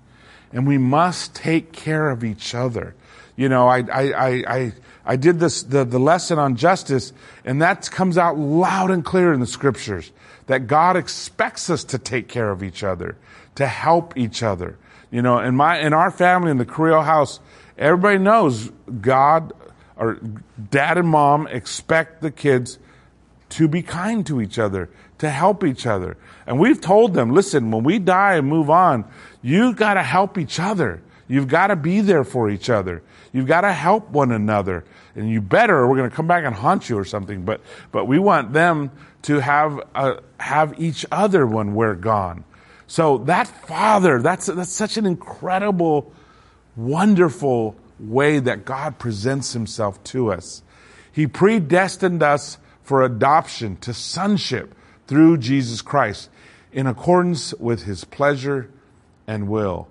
And 0.52 0.66
we 0.66 0.78
must 0.78 1.34
take 1.34 1.72
care 1.72 2.10
of 2.10 2.24
each 2.24 2.54
other. 2.54 2.94
You 3.36 3.48
know, 3.48 3.66
I, 3.66 3.78
I, 3.78 4.02
I, 4.46 4.72
I, 5.04 5.16
did 5.16 5.40
this, 5.40 5.62
the, 5.62 5.84
the 5.84 5.98
lesson 5.98 6.38
on 6.38 6.56
justice, 6.56 7.12
and 7.44 7.62
that 7.62 7.90
comes 7.90 8.18
out 8.18 8.38
loud 8.38 8.90
and 8.90 9.02
clear 9.02 9.32
in 9.32 9.40
the 9.40 9.46
scriptures 9.46 10.12
that 10.46 10.66
God 10.66 10.96
expects 10.96 11.70
us 11.70 11.84
to 11.84 11.98
take 11.98 12.28
care 12.28 12.50
of 12.50 12.62
each 12.62 12.84
other, 12.84 13.16
to 13.54 13.66
help 13.66 14.16
each 14.18 14.42
other. 14.42 14.76
You 15.10 15.22
know, 15.22 15.38
in 15.38 15.56
my, 15.56 15.78
in 15.78 15.94
our 15.94 16.10
family, 16.10 16.50
in 16.50 16.58
the 16.58 16.66
Carrillo 16.66 17.00
house, 17.00 17.40
everybody 17.78 18.18
knows 18.18 18.70
God 19.00 19.54
or 19.96 20.18
dad 20.70 20.98
and 20.98 21.08
mom 21.08 21.46
expect 21.46 22.20
the 22.22 22.30
kids 22.30 22.78
to 23.52 23.68
be 23.68 23.82
kind 23.82 24.26
to 24.26 24.40
each 24.40 24.58
other, 24.58 24.90
to 25.18 25.30
help 25.30 25.64
each 25.64 25.86
other. 25.86 26.16
And 26.46 26.58
we've 26.58 26.80
told 26.80 27.14
them, 27.14 27.30
listen, 27.30 27.70
when 27.70 27.84
we 27.84 27.98
die 27.98 28.34
and 28.34 28.46
move 28.46 28.70
on, 28.70 29.04
you've 29.40 29.76
gotta 29.76 30.02
help 30.02 30.38
each 30.38 30.58
other. 30.60 31.02
You've 31.28 31.48
gotta 31.48 31.76
be 31.76 32.00
there 32.00 32.24
for 32.24 32.50
each 32.50 32.68
other. 32.68 33.02
You've 33.32 33.46
got 33.46 33.62
to 33.62 33.72
help 33.72 34.10
one 34.10 34.30
another. 34.30 34.84
And 35.14 35.30
you 35.30 35.40
better, 35.40 35.76
or 35.76 35.88
we're 35.88 35.96
going 35.96 36.10
to 36.10 36.14
come 36.14 36.26
back 36.26 36.44
and 36.44 36.54
haunt 36.54 36.88
you 36.88 36.98
or 36.98 37.04
something. 37.04 37.44
But, 37.44 37.60
but 37.90 38.04
we 38.04 38.18
want 38.18 38.52
them 38.52 38.90
to 39.22 39.40
have, 39.40 39.80
uh, 39.94 40.16
have 40.38 40.78
each 40.78 41.06
other 41.10 41.46
when 41.46 41.74
we're 41.74 41.94
gone. 41.94 42.44
So 42.86 43.18
that 43.18 43.46
father, 43.48 44.20
that's, 44.20 44.46
that's 44.46 44.72
such 44.72 44.96
an 44.98 45.06
incredible, 45.06 46.12
wonderful 46.76 47.74
way 47.98 48.38
that 48.38 48.64
God 48.64 48.98
presents 48.98 49.52
himself 49.52 50.02
to 50.04 50.30
us. 50.32 50.62
He 51.10 51.26
predestined 51.26 52.22
us 52.22 52.58
for 52.92 53.00
adoption 53.00 53.74
to 53.74 53.94
sonship 53.94 54.74
through 55.06 55.38
Jesus 55.38 55.80
Christ 55.80 56.28
in 56.72 56.86
accordance 56.86 57.54
with 57.54 57.84
his 57.84 58.04
pleasure 58.04 58.68
and 59.26 59.48
will. 59.48 59.88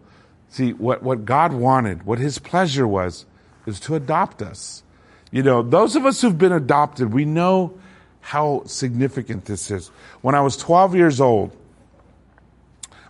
See, 0.49 0.73
what, 0.73 1.01
what 1.01 1.25
God 1.25 1.51
wanted, 1.51 2.03
what 2.03 2.19
his 2.19 2.37
pleasure 2.37 2.87
was, 2.87 3.25
is 3.65 3.79
to 3.79 3.95
adopt 3.95 4.43
us. 4.43 4.83
You 5.31 5.41
know, 5.41 5.63
those 5.63 5.95
of 5.95 6.05
us 6.05 6.21
who've 6.21 6.37
been 6.37 6.51
adopted, 6.51 7.11
we 7.11 7.25
know 7.25 7.73
how 8.19 8.61
significant 8.67 9.45
this 9.45 9.71
is. 9.71 9.87
When 10.21 10.35
I 10.35 10.41
was 10.41 10.55
12 10.55 10.93
years 10.95 11.19
old, 11.19 11.57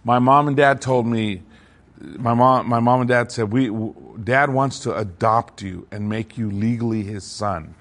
my 0.06 0.20
mom 0.20 0.48
and 0.48 0.56
dad 0.56 0.82
told 0.82 1.06
me, 1.06 1.42
my 2.00 2.34
mom, 2.34 2.66
my 2.70 2.80
mom 2.80 3.02
and 3.02 3.10
dad 3.10 3.30
said, 3.30 3.52
we, 3.52 3.70
dad 4.24 4.52
wants 4.52 4.80
to 4.84 4.96
adopt 4.96 5.62
you 5.62 5.86
and 5.92 6.08
make 6.08 6.38
you 6.38 6.50
legally 6.50 7.04
his 7.04 7.26
son. 7.26 7.76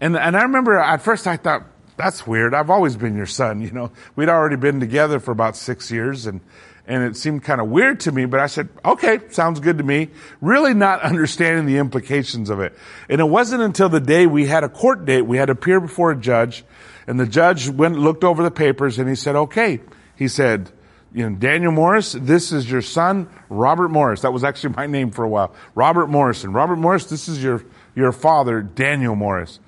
And, 0.00 0.16
and 0.16 0.36
I 0.36 0.42
remember 0.42 0.78
at 0.78 1.02
first 1.02 1.26
I 1.26 1.36
thought, 1.36 1.64
that's 1.96 2.26
weird. 2.26 2.54
I've 2.54 2.70
always 2.70 2.96
been 2.96 3.14
your 3.14 3.26
son. 3.26 3.60
You 3.60 3.70
know, 3.72 3.92
we'd 4.16 4.30
already 4.30 4.56
been 4.56 4.80
together 4.80 5.20
for 5.20 5.32
about 5.32 5.56
six 5.56 5.90
years 5.90 6.26
and, 6.26 6.40
and 6.86 7.04
it 7.04 7.16
seemed 7.16 7.44
kind 7.44 7.60
of 7.60 7.68
weird 7.68 8.00
to 8.00 8.12
me, 8.12 8.24
but 8.24 8.40
I 8.40 8.46
said, 8.46 8.68
okay, 8.84 9.20
sounds 9.28 9.60
good 9.60 9.78
to 9.78 9.84
me. 9.84 10.08
Really 10.40 10.74
not 10.74 11.02
understanding 11.02 11.66
the 11.66 11.78
implications 11.78 12.50
of 12.50 12.60
it. 12.60 12.76
And 13.08 13.20
it 13.20 13.28
wasn't 13.28 13.62
until 13.62 13.88
the 13.88 14.00
day 14.00 14.26
we 14.26 14.46
had 14.46 14.64
a 14.64 14.68
court 14.68 15.04
date, 15.04 15.22
we 15.22 15.36
had 15.36 15.46
to 15.46 15.52
appear 15.52 15.78
before 15.78 16.10
a 16.10 16.16
judge, 16.16 16.64
and 17.06 17.20
the 17.20 17.26
judge 17.26 17.68
went 17.68 17.98
looked 17.98 18.24
over 18.24 18.42
the 18.42 18.50
papers 18.50 18.98
and 18.98 19.08
he 19.08 19.14
said, 19.14 19.36
okay. 19.36 19.80
He 20.16 20.28
said, 20.28 20.70
you 21.12 21.28
know, 21.28 21.36
Daniel 21.36 21.72
Morris, 21.72 22.12
this 22.12 22.52
is 22.52 22.70
your 22.70 22.82
son, 22.82 23.28
Robert 23.48 23.88
Morris. 23.88 24.22
That 24.22 24.32
was 24.32 24.44
actually 24.44 24.74
my 24.76 24.86
name 24.86 25.10
for 25.10 25.24
a 25.24 25.28
while. 25.28 25.54
Robert 25.74 26.08
Morrison. 26.08 26.52
Robert 26.52 26.76
Morris, 26.76 27.06
this 27.06 27.28
is 27.28 27.42
your, 27.42 27.64
your 27.94 28.12
father, 28.12 28.62
Daniel 28.62 29.16
Morris. 29.16 29.60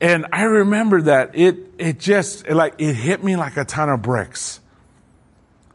And 0.00 0.26
I 0.32 0.42
remember 0.44 1.02
that 1.02 1.30
it, 1.34 1.56
it 1.78 2.00
just, 2.00 2.48
like, 2.48 2.74
it 2.78 2.94
hit 2.94 3.22
me 3.22 3.36
like 3.36 3.56
a 3.56 3.64
ton 3.64 3.88
of 3.88 4.02
bricks 4.02 4.60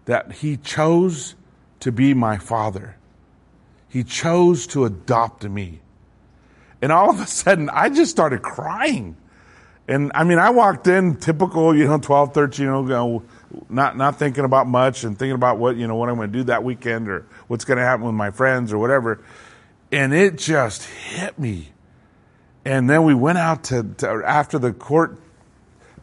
that 0.06 0.32
he 0.32 0.58
chose 0.58 1.36
to 1.82 1.92
be 1.92 2.14
my 2.14 2.38
father. 2.38 2.98
He 3.90 4.04
chose 4.04 4.68
to 4.68 4.86
adopt 4.86 5.44
me. 5.44 5.82
And 6.82 6.92
all 6.92 7.10
of 7.10 7.20
a 7.20 7.28
sudden, 7.28 7.70
I 7.70 7.90
just 7.90 8.12
started 8.12 8.42
crying. 8.42 9.18
And 9.88 10.12
I 10.14 10.24
mean, 10.24 10.38
I 10.38 10.50
walked 10.50 10.88
in 10.88 11.16
typical, 11.16 11.76
you 11.76 11.88
know, 11.88 11.98
12, 11.98 12.34
13, 12.34 12.66
you 12.66 12.72
know, 12.72 13.24
not, 13.70 13.96
not 13.96 14.20
thinking 14.20 14.44
about 14.44 14.68
much 14.68 15.04
and 15.04 15.18
thinking 15.18 15.36
about 15.36 15.58
what, 15.58 15.78
you 15.78 15.88
know, 15.88 15.96
what 15.96 16.10
I'm 16.10 16.16
going 16.16 16.32
to 16.32 16.38
do 16.38 16.44
that 16.46 16.64
weekend 16.64 17.08
or 17.08 17.26
what's 17.48 17.64
going 17.64 17.78
to 17.78 17.84
happen 17.84 18.06
with 18.06 18.16
my 18.16 18.32
friends 18.32 18.74
or 18.74 18.78
whatever. 18.78 19.24
And 19.92 20.14
it 20.14 20.38
just 20.38 20.84
hit 20.84 21.40
me. 21.40 21.70
And 22.68 22.90
then 22.90 23.06
we 23.06 23.14
went 23.14 23.38
out 23.38 23.64
to, 23.66 23.84
to 24.00 24.22
after 24.26 24.60
the 24.60 24.74
court 24.74 25.18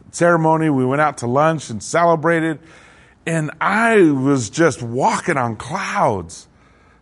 ceremony, 0.09 0.67
we 0.71 0.83
went 0.83 0.99
out 0.99 1.19
to 1.19 1.27
lunch 1.27 1.69
and 1.69 1.81
celebrated. 1.81 2.57
And 3.27 3.51
I 3.61 4.09
was 4.09 4.49
just 4.49 4.81
walking 4.81 5.37
on 5.37 5.57
clouds 5.57 6.47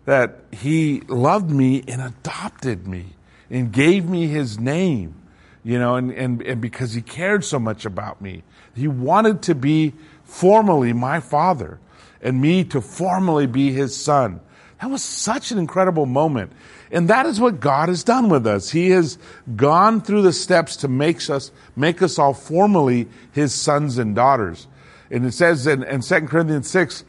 that 0.03 0.41
he 0.51 0.99
loved 1.07 1.49
me 1.49 1.81
and 1.87 2.01
adopted 2.01 2.87
me 2.87 3.15
and 3.49 3.71
gave 3.71 4.03
me 4.03 4.27
his 4.27 4.59
name, 4.59 5.15
you 5.63 5.79
know, 5.79 5.95
and, 5.95 6.11
and, 6.11 6.41
and 6.41 6.59
because 6.59 6.91
he 6.91 7.01
cared 7.01 7.45
so 7.45 7.57
much 7.57 7.85
about 7.85 8.19
me. 8.21 8.43
He 8.75 8.89
wanted 8.89 9.43
to 9.43 9.55
be 9.55 9.93
formally 10.25 10.91
my 10.91 11.21
father 11.21 11.79
and 12.21 12.41
me 12.41 12.65
to 12.65 12.81
formally 12.81 13.47
be 13.47 13.71
his 13.71 13.95
son. 13.95 14.41
That 14.81 14.89
was 14.89 15.01
such 15.01 15.53
an 15.53 15.57
incredible 15.57 16.05
moment. 16.05 16.51
And 16.93 17.09
that 17.09 17.25
is 17.25 17.39
what 17.39 17.59
God 17.59 17.89
has 17.89 18.03
done 18.03 18.29
with 18.29 18.45
us. 18.45 18.69
He 18.69 18.91
has 18.91 19.17
gone 19.55 19.99
through 19.99 20.21
the 20.21 20.31
steps 20.31 20.77
to 20.77 20.87
make 20.87 21.27
us, 21.27 21.51
make 21.75 22.03
us 22.03 22.19
all 22.19 22.35
formally 22.35 23.07
his 23.31 23.53
sons 23.53 23.97
and 23.97 24.15
daughters. 24.15 24.67
And 25.09 25.25
it 25.25 25.33
says 25.33 25.65
in, 25.65 25.81
in 25.83 26.01
2 26.01 26.21
Corinthians 26.27 26.69
6, 26.69 27.03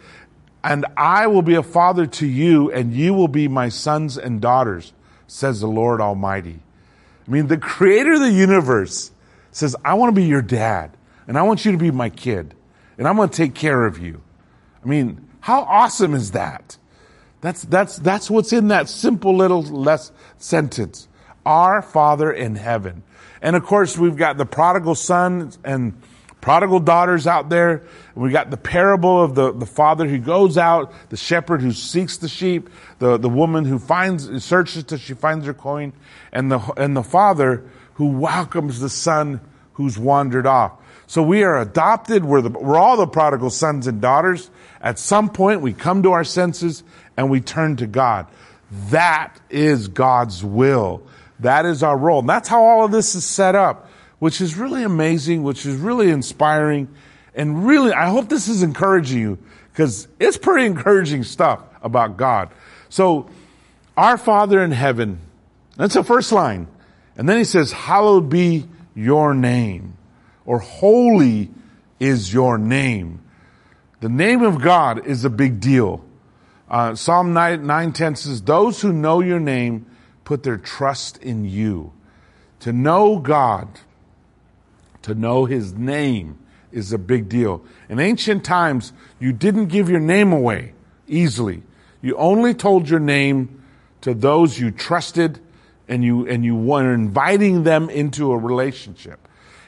and 0.64 0.86
I 0.96 1.26
will 1.26 1.42
be 1.42 1.56
a 1.56 1.62
father 1.62 2.06
to 2.06 2.26
you, 2.26 2.72
and 2.72 2.94
you 2.94 3.12
will 3.12 3.28
be 3.28 3.46
my 3.46 3.68
sons 3.68 4.16
and 4.16 4.40
daughters, 4.40 4.94
says 5.26 5.60
the 5.60 5.66
Lord 5.66 6.00
Almighty. 6.00 6.60
I 7.28 7.30
mean, 7.30 7.48
the 7.48 7.58
creator 7.58 8.14
of 8.14 8.20
the 8.20 8.32
universe 8.32 9.10
says, 9.50 9.76
I 9.84 9.94
want 9.94 10.14
to 10.14 10.18
be 10.18 10.26
your 10.26 10.40
dad, 10.40 10.96
and 11.28 11.36
I 11.36 11.42
want 11.42 11.66
you 11.66 11.72
to 11.72 11.78
be 11.78 11.90
my 11.90 12.08
kid, 12.08 12.54
and 12.96 13.06
I'm 13.06 13.16
going 13.16 13.28
to 13.28 13.36
take 13.36 13.54
care 13.54 13.84
of 13.84 13.98
you. 13.98 14.22
I 14.82 14.88
mean, 14.88 15.28
how 15.40 15.60
awesome 15.64 16.14
is 16.14 16.30
that? 16.30 16.78
That's, 17.44 17.62
that's, 17.64 17.96
that's 17.98 18.30
what's 18.30 18.54
in 18.54 18.68
that 18.68 18.88
simple 18.88 19.36
little 19.36 19.60
less 19.60 20.10
sentence. 20.38 21.08
Our 21.44 21.82
Father 21.82 22.32
in 22.32 22.54
heaven. 22.54 23.02
And 23.42 23.54
of 23.54 23.64
course, 23.64 23.98
we've 23.98 24.16
got 24.16 24.38
the 24.38 24.46
prodigal 24.46 24.94
son 24.94 25.52
and 25.62 26.00
prodigal 26.40 26.80
daughters 26.80 27.26
out 27.26 27.50
there. 27.50 27.82
We 28.14 28.30
got 28.30 28.50
the 28.50 28.56
parable 28.56 29.22
of 29.22 29.34
the, 29.34 29.52
the 29.52 29.66
father 29.66 30.08
who 30.08 30.16
goes 30.16 30.56
out, 30.56 30.94
the 31.10 31.18
shepherd 31.18 31.60
who 31.60 31.72
seeks 31.72 32.16
the 32.16 32.30
sheep, 32.30 32.70
the, 32.98 33.18
the 33.18 33.28
woman 33.28 33.66
who 33.66 33.78
finds, 33.78 34.42
searches 34.42 34.84
till 34.84 34.96
she 34.96 35.12
finds 35.12 35.44
her 35.44 35.52
coin, 35.52 35.92
and 36.32 36.50
the, 36.50 36.60
and 36.78 36.96
the 36.96 37.02
father 37.02 37.68
who 37.96 38.06
welcomes 38.06 38.80
the 38.80 38.88
son 38.88 39.42
who's 39.74 39.98
wandered 39.98 40.46
off. 40.46 40.80
So 41.14 41.22
we 41.22 41.44
are 41.44 41.60
adopted. 41.60 42.24
We're, 42.24 42.40
the, 42.40 42.50
we're 42.50 42.76
all 42.76 42.96
the 42.96 43.06
prodigal 43.06 43.50
sons 43.50 43.86
and 43.86 44.00
daughters. 44.00 44.50
At 44.80 44.98
some 44.98 45.28
point, 45.28 45.60
we 45.60 45.72
come 45.72 46.02
to 46.02 46.10
our 46.10 46.24
senses 46.24 46.82
and 47.16 47.30
we 47.30 47.40
turn 47.40 47.76
to 47.76 47.86
God. 47.86 48.26
That 48.90 49.32
is 49.48 49.86
God's 49.86 50.42
will. 50.42 51.06
That 51.38 51.66
is 51.66 51.84
our 51.84 51.96
role. 51.96 52.18
And 52.18 52.28
that's 52.28 52.48
how 52.48 52.64
all 52.64 52.84
of 52.84 52.90
this 52.90 53.14
is 53.14 53.24
set 53.24 53.54
up, 53.54 53.88
which 54.18 54.40
is 54.40 54.56
really 54.56 54.82
amazing, 54.82 55.44
which 55.44 55.64
is 55.64 55.76
really 55.76 56.10
inspiring. 56.10 56.88
And 57.32 57.64
really, 57.64 57.92
I 57.92 58.08
hope 58.08 58.28
this 58.28 58.48
is 58.48 58.64
encouraging 58.64 59.20
you 59.20 59.38
because 59.70 60.08
it's 60.18 60.36
pretty 60.36 60.66
encouraging 60.66 61.22
stuff 61.22 61.60
about 61.80 62.16
God. 62.16 62.50
So, 62.88 63.30
our 63.96 64.18
Father 64.18 64.64
in 64.64 64.72
heaven, 64.72 65.20
that's 65.76 65.94
the 65.94 66.02
first 66.02 66.32
line. 66.32 66.66
And 67.16 67.28
then 67.28 67.38
he 67.38 67.44
says, 67.44 67.70
hallowed 67.70 68.28
be 68.28 68.66
your 68.96 69.32
name 69.32 69.96
or 70.46 70.58
holy 70.58 71.50
is 71.98 72.32
your 72.32 72.58
name. 72.58 73.22
The 74.00 74.08
name 74.08 74.42
of 74.42 74.60
God 74.60 75.06
is 75.06 75.24
a 75.24 75.30
big 75.30 75.60
deal. 75.60 76.04
Uh, 76.68 76.94
Psalm 76.94 77.32
9, 77.32 77.66
9 77.66 77.92
10 77.92 78.16
says, 78.16 78.42
Those 78.42 78.80
who 78.80 78.92
know 78.92 79.20
your 79.20 79.40
name 79.40 79.86
put 80.24 80.42
their 80.42 80.58
trust 80.58 81.18
in 81.18 81.44
you. 81.44 81.92
To 82.60 82.72
know 82.72 83.18
God, 83.18 83.68
to 85.02 85.14
know 85.14 85.44
his 85.44 85.74
name 85.74 86.38
is 86.72 86.92
a 86.92 86.98
big 86.98 87.28
deal. 87.28 87.64
In 87.88 88.00
ancient 88.00 88.44
times, 88.44 88.92
you 89.20 89.32
didn't 89.32 89.66
give 89.66 89.88
your 89.88 90.00
name 90.00 90.32
away 90.32 90.74
easily. 91.06 91.62
You 92.02 92.16
only 92.16 92.52
told 92.52 92.88
your 92.88 93.00
name 93.00 93.62
to 94.00 94.12
those 94.12 94.58
you 94.58 94.70
trusted 94.70 95.40
and 95.88 96.04
you, 96.04 96.26
and 96.26 96.44
you 96.44 96.56
were 96.56 96.92
inviting 96.92 97.62
them 97.62 97.88
into 97.88 98.32
a 98.32 98.38
relationship. 98.38 99.23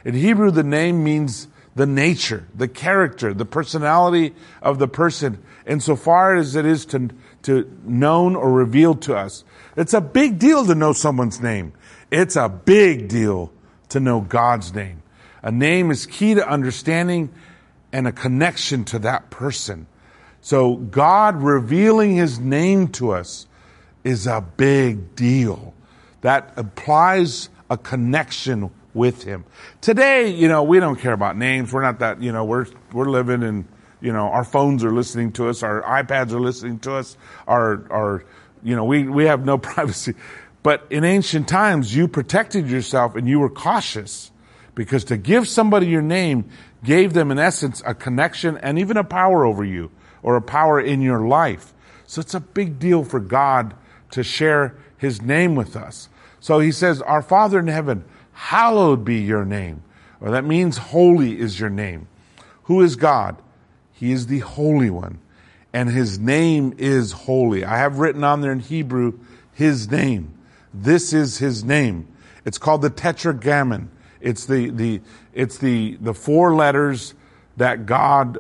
In 0.07 0.14
Hebrew, 0.14 0.53
the 0.53 0.62
name 0.62 1.03
means 1.03 1.49
the 1.75 1.85
nature, 1.85 2.47
the 2.55 2.69
character, 2.69 3.35
the 3.35 3.45
personality 3.45 4.37
of 4.62 4.79
the 4.79 4.87
person, 4.87 5.42
insofar 5.66 6.37
as 6.37 6.55
it 6.55 6.64
is 6.64 6.87
to, 6.87 7.11
to 7.42 7.77
known 7.83 8.37
or 8.37 8.53
revealed 8.53 9.03
to 9.03 9.16
us. 9.16 9.42
It's 9.77 9.95
a 9.95 10.01
big 10.01 10.38
deal 10.38 10.64
to 10.64 10.77
know 10.77 10.92
someone's 10.92 11.40
name. 11.40 11.73
It's 12.09 12.37
a 12.37 12.49
big 12.49 13.09
deal 13.09 13.53
to 13.88 13.99
know 13.99 14.21
God's 14.21 14.73
name. 14.73 15.03
A 15.42 15.51
name 15.51 15.90
is 15.90 16.07
key 16.07 16.35
to 16.35 16.49
understanding 16.49 17.33
and 17.92 18.07
a 18.07 18.12
connection 18.12 18.85
to 18.85 19.01
that 19.01 19.31
person. 19.31 19.88
So 20.40 20.77
God 20.77 21.42
revealing 21.42 22.14
his 22.14 22.38
name 22.38 22.87
to 22.92 23.11
us 23.11 23.49
is 24.05 24.29
a 24.29 24.40
big 24.40 25.16
deal. 25.16 25.75
That 26.21 26.55
implies 26.57 27.49
a 27.69 27.77
connection 27.77 28.71
with 28.97 29.23
him. 29.23 29.45
Today, 29.81 30.29
you 30.31 30.49
know, 30.49 30.63
we 30.63 30.81
don't 30.81 30.99
care 30.99 31.13
about 31.13 31.37
names. 31.37 31.73
We're 31.73 31.83
not 31.83 31.99
that, 32.01 32.23
you 32.23 32.33
know, 32.33 32.45
we're, 32.45 32.67
we're 32.93 33.11
living 33.11 33.43
in, 33.43 33.69
you 34.01 34.13
know, 34.13 34.29
our 34.29 34.43
phones 34.43 34.83
are 34.83 34.91
listening 34.91 35.33
to 35.33 35.49
us, 35.49 35.63
our 35.63 35.83
iPads 35.83 36.33
are 36.33 36.41
listening 36.41 36.79
to 36.81 36.95
us, 36.95 37.17
our, 37.47 37.87
our, 37.93 38.25
you 38.63 38.75
know, 38.75 38.85
we, 38.85 39.05
we 39.05 39.27
have 39.27 39.45
no 39.45 39.59
privacy. 39.75 40.15
But 40.63 40.87
in 40.91 41.05
ancient 41.05 41.47
times, 41.47 41.95
you 41.95 42.09
protected 42.09 42.69
yourself 42.69 43.15
and 43.15 43.29
you 43.29 43.39
were 43.39 43.51
cautious 43.51 44.33
because 44.75 45.05
to 45.05 45.17
give 45.17 45.47
somebody 45.47 45.87
your 45.87 46.03
name 46.03 46.49
gave 46.83 47.13
them, 47.13 47.31
in 47.31 47.39
essence, 47.39 47.83
a 47.87 47.95
connection 47.95 48.57
and 48.59 48.79
even 48.79 48.97
a 48.97 49.05
power 49.05 49.45
over 49.45 49.65
you 49.65 49.91
or 50.23 50.37
a 50.37 50.43
power 50.43 50.81
in 50.81 51.03
your 51.03 51.29
life. 51.29 51.73
So 52.07 52.21
it's 52.21 52.35
a 52.35 52.41
big 52.41 52.79
deal 52.79 53.05
for 53.05 53.21
God 53.21 53.75
to 54.13 54.23
share 54.23 54.77
his 54.97 55.21
name 55.21 55.55
with 55.55 55.77
us. 55.77 56.09
So 56.41 56.61
he 56.61 56.73
says, 56.73 57.03
Our 57.03 57.23
Father 57.23 57.59
in 57.59 57.67
heaven, 57.67 58.05
hallowed 58.37 59.03
be 59.03 59.16
your 59.16 59.44
name. 59.44 59.83
Or 60.20 60.31
that 60.31 60.44
means 60.44 60.77
holy 60.77 61.40
is 61.40 61.59
your 61.59 61.70
name. 61.70 62.07
Who 62.64 62.83
is 62.83 62.94
God? 62.94 63.37
He 63.92 64.12
is 64.12 64.27
the 64.27 64.40
Holy 64.40 64.90
One. 64.90 65.18
And 65.72 65.88
his 65.88 66.18
name 66.18 66.75
is 66.79 67.12
holy. 67.12 67.64
I 67.64 67.79
have 67.79 67.99
written 67.99 68.25
on 68.25 68.42
there 68.42 68.53
in 68.53 68.61
Hebrew, 68.61 69.18
his 69.53 69.90
name. 69.90 70.35
This 70.72 71.12
is 71.12 71.38
his 71.38 71.64
name. 71.64 72.07
It's 72.44 72.59
called 72.59 72.83
the 72.83 72.90
tetragrammaton. 72.90 73.90
It's 74.20 74.46
the, 74.46 74.70
the, 74.70 75.01
it's 75.33 75.59
the, 75.59 75.96
the 76.01 76.14
four 76.14 76.55
letters 76.55 77.14
that 77.57 77.87
God 77.87 78.38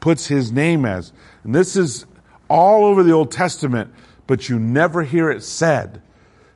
puts 0.00 0.26
his 0.26 0.50
name 0.50 0.84
as. 0.84 1.12
And 1.44 1.54
this 1.54 1.76
is 1.76 2.06
all 2.48 2.84
over 2.84 3.02
the 3.02 3.12
Old 3.12 3.30
Testament, 3.30 3.92
but 4.26 4.48
you 4.48 4.58
never 4.58 5.02
hear 5.02 5.30
it 5.30 5.42
said 5.42 6.02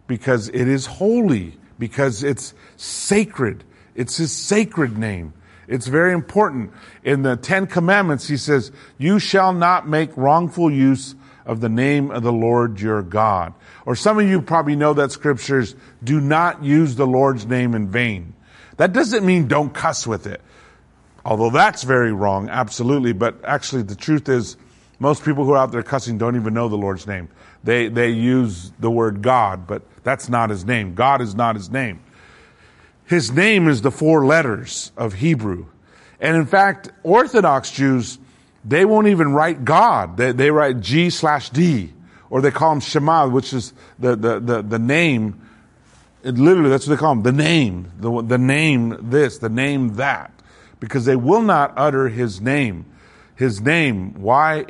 because 0.07 0.49
it 0.49 0.69
is 0.69 0.87
holy 0.87 1.59
because 1.79 2.23
it's 2.23 2.55
sacred. 2.77 3.65
It's 3.95 4.17
his 4.17 4.33
sacred 4.33 4.97
name. 4.97 5.33
It's 5.69 5.87
very 5.87 6.13
important. 6.13 6.73
In 7.03 7.23
the 7.23 7.37
Ten 7.37 7.67
Commandments, 7.67 8.29
he 8.29 8.37
says, 8.37 8.71
You 8.99 9.19
shall 9.19 9.53
not 9.53 9.89
make 9.89 10.17
wrongful 10.17 10.71
use 10.71 11.15
of 11.45 11.61
the 11.61 11.69
name 11.69 12.11
of 12.11 12.23
the 12.23 12.33
Lord 12.33 12.81
your 12.81 13.03
God. 13.03 13.55
Or 13.85 13.97
some 13.97 14.19
of 14.19 14.29
you 14.29 14.43
probably 14.43 14.77
know 14.77 14.95
that 14.95 15.13
scriptures 15.13 15.75
do 16.03 16.21
not 16.21 16.63
use 16.63 16.97
the 16.97 17.07
Lord's 17.07 17.47
name 17.47 17.75
in 17.75 17.89
vain. 17.89 18.35
That 18.77 18.93
doesn't 18.93 19.25
mean 19.25 19.49
don't 19.49 19.73
cuss 19.73 20.07
with 20.07 20.27
it. 20.27 20.41
Although 21.25 21.51
that's 21.51 21.83
very 21.83 22.13
wrong, 22.13 22.49
absolutely. 22.49 23.13
But 23.13 23.45
actually, 23.45 23.83
the 23.83 23.97
truth 23.97 24.29
is, 24.29 24.57
most 24.99 25.25
people 25.25 25.45
who 25.45 25.53
are 25.53 25.59
out 25.59 25.73
there 25.73 25.83
cussing 25.83 26.19
don't 26.19 26.37
even 26.37 26.55
know 26.55 26.69
the 26.69 26.77
Lord's 26.77 27.07
name. 27.07 27.29
They, 27.65 27.89
they 27.89 28.11
use 28.11 28.73
the 28.79 28.91
word 28.91 29.23
God, 29.23 29.67
but 29.67 29.83
that's 30.03 30.29
not 30.29 30.51
his 30.51 30.65
name. 30.65 30.95
God 30.95 31.21
is 31.21 31.35
not 31.35 31.57
his 31.57 31.71
name. 31.71 32.01
His 33.05 33.31
name 33.31 33.69
is 33.69 33.83
the 33.83 33.91
four 33.91 34.25
letters 34.25 34.93
of 34.97 35.15
Hebrew. 35.15 35.67
And 36.21 36.37
in 36.37 36.47
fact, 36.47 36.91
Orthodox 37.03 37.71
Jews, 37.71 38.19
they 38.65 38.85
won't 38.85 39.07
even 39.09 39.33
write 39.33 39.65
God. 39.65 40.17
They, 40.17 40.33
they 40.33 40.51
write 40.51 40.81
G 40.81 41.11
slash 41.11 41.51
D, 41.51 41.93
or 42.31 42.41
they 42.41 42.51
call 42.51 42.73
him 42.73 42.81
Shema, 42.81 43.29
which 43.29 43.53
is 43.53 43.75
the, 43.99 44.17
the, 44.17 44.41
the, 44.41 44.63
the 44.63 44.79
name. 44.79 45.41
It 46.25 46.37
literally, 46.39 46.71
that's 46.71 46.87
what 46.87 46.97
they 46.97 47.01
call 47.01 47.13
him, 47.13 47.23
the 47.23 47.33
name, 47.33 47.93
the, 47.99 48.23
the 48.23 48.39
name 48.39 48.97
this, 49.11 49.39
the 49.39 49.49
name 49.49 49.95
that, 49.97 50.33
because 50.81 51.05
they 51.05 51.17
will 51.17 51.43
not 51.43 51.75
utter 51.77 52.09
his 52.09 52.41
name. 52.41 52.87
His 53.37 53.61
name, 53.61 54.21
Y-H-W-H, 54.21 54.63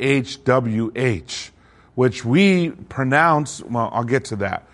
which 1.94 2.24
we 2.24 2.70
pronounce, 2.70 3.62
well, 3.62 3.90
I'll 3.92 4.05
get 4.05 4.26
to 4.26 4.37
that. 4.37 4.66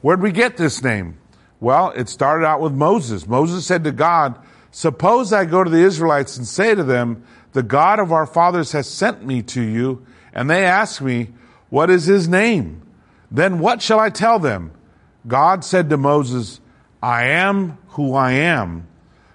Where'd 0.00 0.22
we 0.22 0.32
get 0.32 0.56
this 0.56 0.82
name? 0.82 1.18
Well, 1.60 1.90
it 1.90 2.08
started 2.08 2.46
out 2.46 2.60
with 2.60 2.72
Moses. 2.72 3.26
Moses 3.26 3.66
said 3.66 3.84
to 3.84 3.92
God, 3.92 4.38
Suppose 4.70 5.32
I 5.32 5.44
go 5.44 5.62
to 5.64 5.70
the 5.70 5.82
Israelites 5.82 6.36
and 6.36 6.46
say 6.46 6.74
to 6.74 6.84
them, 6.84 7.24
The 7.52 7.62
God 7.62 7.98
of 7.98 8.12
our 8.12 8.26
fathers 8.26 8.72
has 8.72 8.88
sent 8.88 9.24
me 9.24 9.42
to 9.42 9.62
you, 9.62 10.04
and 10.32 10.48
they 10.48 10.64
ask 10.64 11.02
me, 11.02 11.28
What 11.68 11.90
is 11.90 12.06
his 12.06 12.28
name? 12.28 12.82
Then 13.30 13.58
what 13.58 13.82
shall 13.82 14.00
I 14.00 14.10
tell 14.10 14.38
them? 14.38 14.72
God 15.26 15.64
said 15.64 15.90
to 15.90 15.96
Moses, 15.96 16.60
I 17.02 17.24
am 17.24 17.76
who 17.88 18.14
I 18.14 18.32
am. 18.32 18.86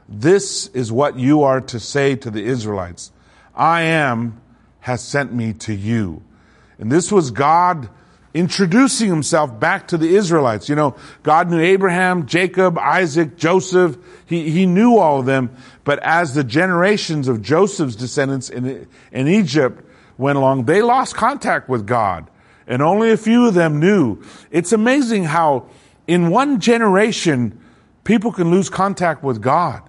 This 0.10 0.68
is 0.68 0.92
what 0.92 1.18
you 1.18 1.44
are 1.44 1.62
to 1.62 1.80
say 1.80 2.16
to 2.16 2.32
the 2.32 2.44
Israelites. 2.44 3.12
I 3.56 3.82
am 3.82 4.42
has 4.82 5.04
sent 5.04 5.34
me 5.34 5.54
to 5.54 5.74
you. 5.74 6.22
And 6.78 6.92
this 6.92 7.12
was 7.12 7.32
God 7.32 7.90
introducing 8.34 9.10
himself 9.10 9.60
back 9.60 9.88
to 9.90 9.98
the 9.98 10.16
Israelites. 10.16 10.68
You 10.68 10.76
know, 10.76 10.96
God 11.22 11.50
knew 11.50 11.60
Abraham, 11.60 12.26
Jacob, 12.26 12.78
Isaac, 12.78 13.38
Joseph. 13.38 13.98
He, 14.26 14.50
he 14.50 14.66
knew 14.66 14.98
all 14.98 15.20
of 15.20 15.26
them. 15.26 15.56
But 15.84 16.00
as 16.00 16.34
the 16.34 16.44
generations 16.44 17.28
of 17.28 17.42
Joseph's 17.42 17.96
descendants 17.96 18.50
in, 18.50 18.88
in 19.12 19.28
Egypt 19.28 19.86
went 20.18 20.38
along, 20.38 20.66
they 20.66 20.82
lost 20.82 21.16
contact 21.16 21.70
with 21.70 21.86
God. 21.86 22.30
And 22.66 22.82
only 22.82 23.12
a 23.12 23.18
few 23.18 23.48
of 23.48 23.54
them 23.54 23.80
knew. 23.80 24.24
It's 24.50 24.72
amazing 24.72 25.26
how 25.26 25.68
in 26.08 26.30
one 26.30 26.60
generation, 26.60 27.60
people 28.04 28.32
can 28.32 28.52
lose 28.52 28.70
contact 28.70 29.24
with 29.24 29.42
God. 29.42 29.84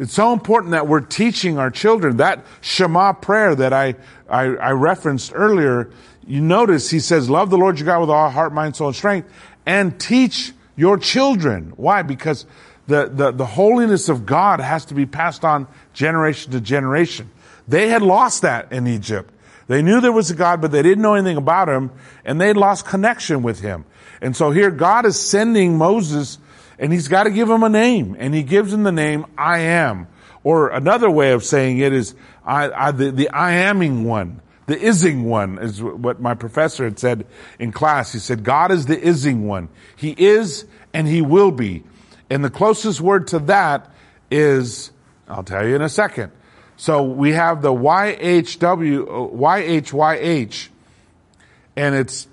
It's 0.00 0.14
so 0.14 0.32
important 0.32 0.72
that 0.72 0.88
we're 0.88 1.02
teaching 1.02 1.58
our 1.58 1.70
children 1.70 2.16
that 2.16 2.44
Shema 2.62 3.12
prayer 3.12 3.54
that 3.54 3.72
I, 3.72 3.94
I, 4.28 4.44
I 4.44 4.70
referenced 4.72 5.30
earlier 5.34 5.90
you 6.26 6.40
notice 6.40 6.90
he 6.90 7.00
says, 7.00 7.28
love 7.28 7.50
the 7.50 7.58
Lord 7.58 7.78
your 7.78 7.86
God 7.86 8.00
with 8.00 8.10
all 8.10 8.30
heart, 8.30 8.52
mind, 8.52 8.76
soul, 8.76 8.88
and 8.88 8.96
strength, 8.96 9.28
and 9.66 9.98
teach 10.00 10.52
your 10.76 10.96
children. 10.96 11.72
Why? 11.76 12.02
Because 12.02 12.46
the, 12.86 13.10
the, 13.12 13.32
the 13.32 13.44
holiness 13.44 14.08
of 14.08 14.26
God 14.26 14.60
has 14.60 14.84
to 14.86 14.94
be 14.94 15.06
passed 15.06 15.44
on 15.44 15.66
generation 15.92 16.52
to 16.52 16.60
generation. 16.60 17.30
They 17.68 17.88
had 17.88 18.02
lost 18.02 18.42
that 18.42 18.72
in 18.72 18.86
Egypt. 18.86 19.32
They 19.66 19.82
knew 19.82 20.00
there 20.00 20.12
was 20.12 20.30
a 20.30 20.34
God, 20.34 20.60
but 20.60 20.72
they 20.72 20.82
didn't 20.82 21.02
know 21.02 21.14
anything 21.14 21.36
about 21.36 21.68
him, 21.68 21.90
and 22.24 22.40
they 22.40 22.52
lost 22.52 22.86
connection 22.86 23.42
with 23.42 23.60
him. 23.60 23.84
And 24.22 24.36
so 24.36 24.50
here 24.50 24.70
God 24.70 25.06
is 25.06 25.18
sending 25.18 25.78
Moses, 25.78 26.38
and 26.80 26.92
he's 26.92 27.06
got 27.06 27.24
to 27.24 27.30
give 27.30 27.48
him 27.48 27.62
a 27.62 27.68
name, 27.68 28.16
and 28.18 28.34
he 28.34 28.42
gives 28.42 28.72
him 28.72 28.82
the 28.82 28.90
name 28.90 29.26
I 29.38 29.58
am. 29.58 30.08
Or 30.42 30.70
another 30.70 31.10
way 31.10 31.32
of 31.32 31.44
saying 31.44 31.78
it 31.78 31.92
is 31.92 32.14
I, 32.44 32.70
I 32.70 32.90
the, 32.90 33.12
the 33.12 33.28
I 33.28 33.52
aming 33.52 34.04
one. 34.04 34.40
The 34.66 34.88
ising 34.88 35.24
one 35.24 35.58
is 35.58 35.82
what 35.82 36.20
my 36.20 36.34
professor 36.34 36.84
had 36.84 36.98
said 36.98 37.26
in 37.58 37.72
class. 37.72 38.12
He 38.12 38.18
said, 38.18 38.44
God 38.44 38.70
is 38.70 38.86
the 38.86 39.06
ising 39.06 39.46
one. 39.46 39.68
He 39.96 40.14
is 40.16 40.64
and 40.94 41.06
he 41.06 41.20
will 41.20 41.50
be. 41.50 41.82
And 42.30 42.44
the 42.44 42.50
closest 42.50 43.00
word 43.00 43.26
to 43.28 43.40
that 43.40 43.92
is, 44.30 44.92
I'll 45.28 45.42
tell 45.42 45.66
you 45.66 45.74
in 45.74 45.82
a 45.82 45.88
second. 45.88 46.32
So 46.76 47.02
we 47.02 47.32
have 47.32 47.60
the 47.60 47.72
YHW, 47.72 49.34
YHYH, 49.34 50.68
and 51.76 51.94
it's 51.94 52.26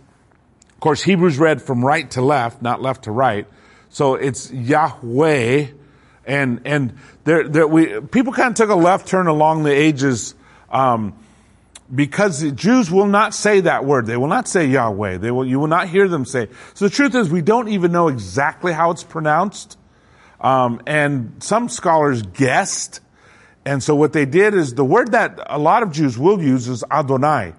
Of 0.74 0.80
course, 0.80 1.02
Hebrews 1.02 1.40
read 1.40 1.62
from 1.62 1.84
right 1.84 2.10
to 2.12 2.22
left, 2.22 2.62
not 2.62 2.82
left 2.82 3.06
to 3.06 3.12
right. 3.12 3.48
So 3.90 4.16
it's 4.16 4.52
Yahweh. 4.52 5.68
And, 6.26 6.62
and 6.66 6.98
there, 7.24 7.48
there, 7.48 7.68
we, 7.68 8.02
people 8.02 8.34
kind 8.34 8.50
of 8.50 8.56
took 8.56 8.70
a 8.70 8.76
left 8.76 9.08
turn 9.08 9.28
along 9.28 9.64
the 9.64 9.72
ages, 9.72 10.36
um, 10.70 11.14
because 11.94 12.42
the 12.42 12.52
Jews 12.52 12.92
will 12.92 13.08
not 13.08 13.34
say 13.34 13.62
that 13.62 13.86
word. 13.86 14.08
They 14.08 14.18
will 14.18 14.28
not 14.28 14.48
say 14.50 14.66
Yahweh. 14.66 15.20
They 15.20 15.32
will, 15.32 15.46
you 15.46 15.58
will 15.58 15.68
not 15.68 15.88
hear 15.88 16.10
them 16.10 16.26
say. 16.26 16.50
So 16.74 16.90
the 16.90 16.94
truth 16.94 17.16
is 17.16 17.30
we 17.30 17.42
don't 17.42 17.70
even 17.70 17.94
know 17.94 18.10
exactly 18.10 18.74
how 18.74 18.92
it's 18.92 19.06
pronounced. 19.06 19.78
Um, 20.42 20.82
and 20.86 21.42
some 21.42 21.70
scholars 21.70 22.24
guessed. 22.24 23.00
And 23.66 23.82
so 23.82 23.96
what 23.96 24.12
they 24.12 24.26
did 24.26 24.54
is 24.54 24.74
the 24.74 24.84
word 24.84 25.14
that 25.14 25.40
a 25.46 25.58
lot 25.58 25.82
of 25.82 25.94
Jews 25.94 26.18
will 26.18 26.42
use 26.42 26.68
is 26.68 26.84
Adonai, 26.92 27.54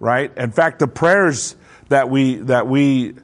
right? 0.00 0.36
In 0.36 0.50
fact, 0.50 0.80
the 0.80 0.88
prayers 0.88 1.54
that 1.90 2.10
we, 2.10 2.36
that 2.36 2.66
we, 2.66 3.14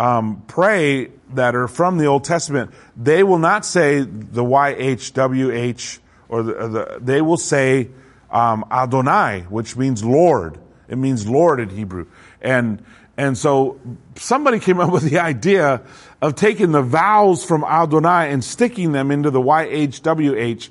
um, 0.00 0.42
pray 0.48 1.12
that 1.34 1.54
are 1.54 1.68
from 1.68 1.98
the 1.98 2.06
Old 2.06 2.24
Testament, 2.24 2.70
they 2.96 3.22
will 3.22 3.38
not 3.38 3.64
say 3.64 4.00
the 4.00 4.44
YHWH 4.44 5.98
or 6.28 6.42
the, 6.42 6.52
the 6.52 6.98
they 7.00 7.20
will 7.20 7.36
say, 7.36 7.90
um, 8.30 8.64
Adonai, 8.70 9.42
which 9.50 9.76
means 9.76 10.02
Lord. 10.02 10.58
It 10.88 10.96
means 10.96 11.28
Lord 11.28 11.60
in 11.60 11.68
Hebrew. 11.68 12.06
And, 12.40 12.82
and 13.16 13.36
so 13.36 13.78
somebody 14.16 14.58
came 14.58 14.80
up 14.80 14.90
with 14.92 15.04
the 15.04 15.18
idea 15.18 15.82
of 16.20 16.34
taking 16.34 16.72
the 16.72 16.82
vowels 16.82 17.44
from 17.44 17.64
Adonai 17.64 18.30
and 18.30 18.42
sticking 18.42 18.92
them 18.92 19.10
into 19.10 19.30
the 19.30 19.40
YHWH, 19.40 20.70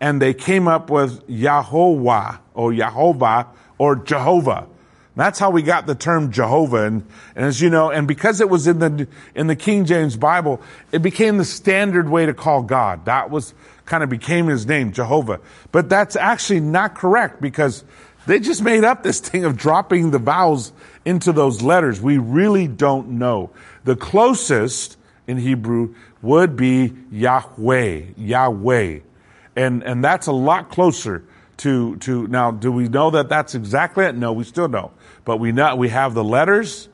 and 0.00 0.20
they 0.20 0.34
came 0.34 0.66
up 0.66 0.90
with 0.90 1.22
Yahweh 1.28 2.36
or 2.54 2.72
Yehovah 2.72 3.48
or 3.78 3.96
Jehovah. 3.96 4.66
That's 5.14 5.38
how 5.38 5.50
we 5.50 5.62
got 5.62 5.86
the 5.86 5.94
term 5.94 6.32
Jehovah. 6.32 6.84
And, 6.84 7.06
and, 7.36 7.44
as 7.44 7.60
you 7.60 7.68
know, 7.68 7.90
and 7.90 8.08
because 8.08 8.40
it 8.40 8.48
was 8.48 8.66
in 8.66 8.78
the, 8.78 9.06
in 9.34 9.46
the 9.46 9.56
King 9.56 9.84
James 9.84 10.16
Bible, 10.16 10.60
it 10.90 11.02
became 11.02 11.36
the 11.36 11.44
standard 11.44 12.08
way 12.08 12.26
to 12.26 12.34
call 12.34 12.62
God. 12.62 13.04
That 13.04 13.30
was, 13.30 13.52
kind 13.84 14.02
of 14.02 14.08
became 14.08 14.46
his 14.46 14.66
name, 14.66 14.92
Jehovah. 14.92 15.40
But 15.70 15.88
that's 15.88 16.16
actually 16.16 16.60
not 16.60 16.94
correct 16.94 17.42
because 17.42 17.84
they 18.26 18.40
just 18.40 18.62
made 18.62 18.84
up 18.84 19.02
this 19.02 19.20
thing 19.20 19.44
of 19.44 19.56
dropping 19.56 20.12
the 20.12 20.18
vowels 20.18 20.72
into 21.04 21.32
those 21.32 21.60
letters. 21.60 22.00
We 22.00 22.18
really 22.18 22.66
don't 22.66 23.18
know. 23.18 23.50
The 23.84 23.96
closest 23.96 24.96
in 25.26 25.36
Hebrew 25.36 25.94
would 26.22 26.56
be 26.56 26.92
Yahweh, 27.10 28.02
Yahweh. 28.16 29.00
And, 29.56 29.82
and 29.82 30.02
that's 30.02 30.26
a 30.26 30.32
lot 30.32 30.70
closer 30.70 31.24
to, 31.62 31.96
to, 31.98 32.26
now, 32.26 32.50
do 32.50 32.72
we 32.72 32.88
know 32.88 33.10
that 33.10 33.28
that's 33.28 33.54
exactly 33.54 34.04
it? 34.04 34.16
No, 34.16 34.32
we 34.32 34.42
still 34.42 34.66
don't. 34.66 34.92
But 35.24 35.36
we 35.36 35.52
know, 35.52 35.76
we 35.76 35.90
have 35.90 36.12
the 36.12 36.24
letters 36.24 36.88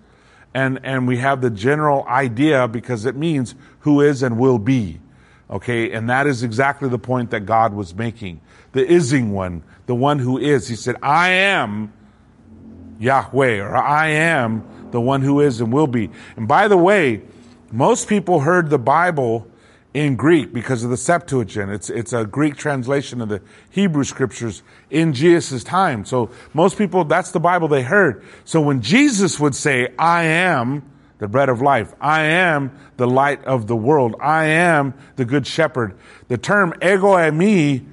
and, 0.52 0.80
and 0.82 1.08
we 1.08 1.16
have 1.16 1.40
the 1.40 1.48
general 1.48 2.06
idea 2.06 2.68
because 2.68 3.06
it 3.06 3.16
means 3.16 3.54
who 3.80 4.02
is 4.02 4.22
and 4.22 4.38
will 4.38 4.58
be. 4.58 5.00
Okay, 5.50 5.92
and 5.92 6.10
that 6.10 6.26
is 6.26 6.42
exactly 6.42 6.90
the 6.90 6.98
point 6.98 7.30
that 7.30 7.46
God 7.46 7.72
was 7.72 7.94
making. 7.94 8.42
The 8.72 8.86
ising 8.94 9.32
one, 9.32 9.62
the 9.86 9.94
one 9.94 10.18
who 10.18 10.36
is. 10.36 10.68
He 10.68 10.76
said, 10.76 10.96
I 11.02 11.30
am 11.30 11.90
Yahweh, 12.98 13.60
or 13.60 13.74
I 13.74 14.08
am 14.08 14.90
the 14.90 15.00
one 15.00 15.22
who 15.22 15.40
is 15.40 15.62
and 15.62 15.72
will 15.72 15.86
be. 15.86 16.10
And 16.36 16.46
by 16.46 16.68
the 16.68 16.76
way, 16.76 17.22
most 17.72 18.06
people 18.06 18.40
heard 18.40 18.68
the 18.68 18.78
Bible 18.78 19.46
in 19.94 20.16
Greek 20.16 20.52
because 20.52 20.84
of 20.84 20.90
the 20.90 20.96
Septuagint. 20.96 21.70
It's, 21.70 21.90
it's 21.90 22.12
a 22.12 22.24
Greek 22.24 22.56
translation 22.56 23.20
of 23.20 23.28
the 23.28 23.40
Hebrew 23.70 24.04
scriptures 24.04 24.62
in 24.90 25.12
Jesus' 25.12 25.64
time. 25.64 26.04
So 26.04 26.30
most 26.54 26.78
people, 26.78 27.04
that's 27.04 27.32
the 27.32 27.40
Bible 27.40 27.68
they 27.68 27.82
heard. 27.82 28.24
So 28.44 28.60
when 28.60 28.82
Jesus 28.82 29.40
would 29.40 29.54
say, 29.54 29.88
I 29.98 30.24
am, 30.24 30.82
the 31.18 31.28
bread 31.28 31.48
of 31.48 31.60
life. 31.60 31.92
I 32.00 32.22
am 32.22 32.78
the 32.96 33.06
light 33.06 33.44
of 33.44 33.66
the 33.66 33.76
world. 33.76 34.16
I 34.20 34.44
am 34.46 34.94
the 35.16 35.24
good 35.24 35.46
shepherd. 35.46 35.98
The 36.28 36.38
term 36.38 36.74
ego 36.76 37.14
eimi 37.14 37.84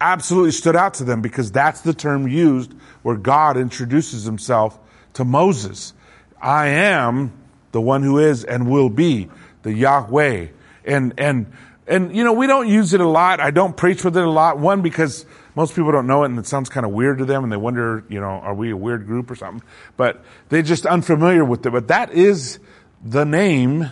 absolutely 0.00 0.52
stood 0.52 0.76
out 0.76 0.94
to 0.94 1.04
them 1.04 1.20
because 1.20 1.52
that's 1.52 1.82
the 1.82 1.92
term 1.92 2.26
used 2.26 2.72
where 3.02 3.16
God 3.16 3.56
introduces 3.56 4.24
himself 4.24 4.78
to 5.14 5.24
Moses. 5.24 5.92
I 6.40 6.68
am 6.68 7.32
the 7.72 7.80
one 7.80 8.02
who 8.02 8.18
is 8.18 8.44
and 8.44 8.70
will 8.70 8.90
be 8.90 9.28
the 9.62 9.72
Yahweh. 9.72 10.48
And, 10.88 11.14
and, 11.18 11.52
and, 11.86 12.16
you 12.16 12.24
know, 12.24 12.32
we 12.32 12.48
don't 12.48 12.68
use 12.68 12.94
it 12.94 13.00
a 13.00 13.08
lot. 13.08 13.38
I 13.38 13.52
don't 13.52 13.76
preach 13.76 14.02
with 14.04 14.16
it 14.16 14.24
a 14.24 14.30
lot. 14.30 14.58
One, 14.58 14.82
because 14.82 15.24
most 15.54 15.76
people 15.76 15.92
don't 15.92 16.06
know 16.06 16.24
it 16.24 16.30
and 16.30 16.38
it 16.38 16.46
sounds 16.46 16.68
kind 16.68 16.84
of 16.84 16.92
weird 16.92 17.18
to 17.18 17.24
them 17.24 17.44
and 17.44 17.52
they 17.52 17.56
wonder, 17.56 18.04
you 18.08 18.20
know, 18.20 18.26
are 18.26 18.54
we 18.54 18.70
a 18.70 18.76
weird 18.76 19.06
group 19.06 19.30
or 19.30 19.36
something? 19.36 19.66
But 19.96 20.24
they're 20.48 20.62
just 20.62 20.86
unfamiliar 20.86 21.44
with 21.44 21.64
it. 21.64 21.70
But 21.70 21.88
that 21.88 22.12
is 22.12 22.58
the 23.04 23.24
name 23.24 23.88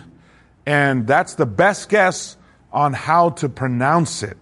and 0.65 1.07
that's 1.07 1.35
the 1.35 1.45
best 1.45 1.87
guess 1.87 2.35
on 2.73 2.91
how 2.91 3.29
to 3.29 3.47
pronounce 3.47 4.23
it. 4.23 4.37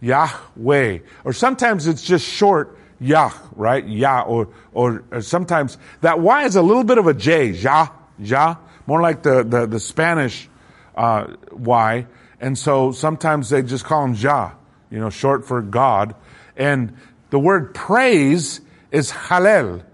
Yahweh. 0.00 0.98
Or 1.24 1.32
sometimes 1.32 1.86
it's 1.86 2.02
just 2.02 2.26
short 2.26 2.76
Yah, 3.00 3.32
right? 3.56 3.86
Yah, 3.86 4.22
or, 4.22 4.48
or, 4.74 5.04
or, 5.10 5.22
sometimes 5.22 5.78
that 6.02 6.20
Y 6.20 6.44
is 6.44 6.56
a 6.56 6.62
little 6.62 6.84
bit 6.84 6.98
of 6.98 7.06
a 7.06 7.14
J, 7.14 7.46
Yah, 7.46 7.88
Yah, 8.18 8.56
more 8.86 9.00
like 9.00 9.22
the, 9.22 9.42
the, 9.42 9.66
the 9.66 9.80
Spanish, 9.80 10.49
uh, 10.94 11.34
Y. 11.52 12.06
And 12.40 12.58
so 12.58 12.92
sometimes 12.92 13.50
they 13.50 13.62
just 13.62 13.84
call 13.84 14.04
him 14.04 14.14
Jah, 14.14 14.54
you 14.90 14.98
know, 14.98 15.10
short 15.10 15.46
for 15.46 15.60
God. 15.62 16.14
And 16.56 16.96
the 17.30 17.38
word 17.38 17.74
praise 17.74 18.60
is 18.90 19.10
Hallel. 19.10 19.84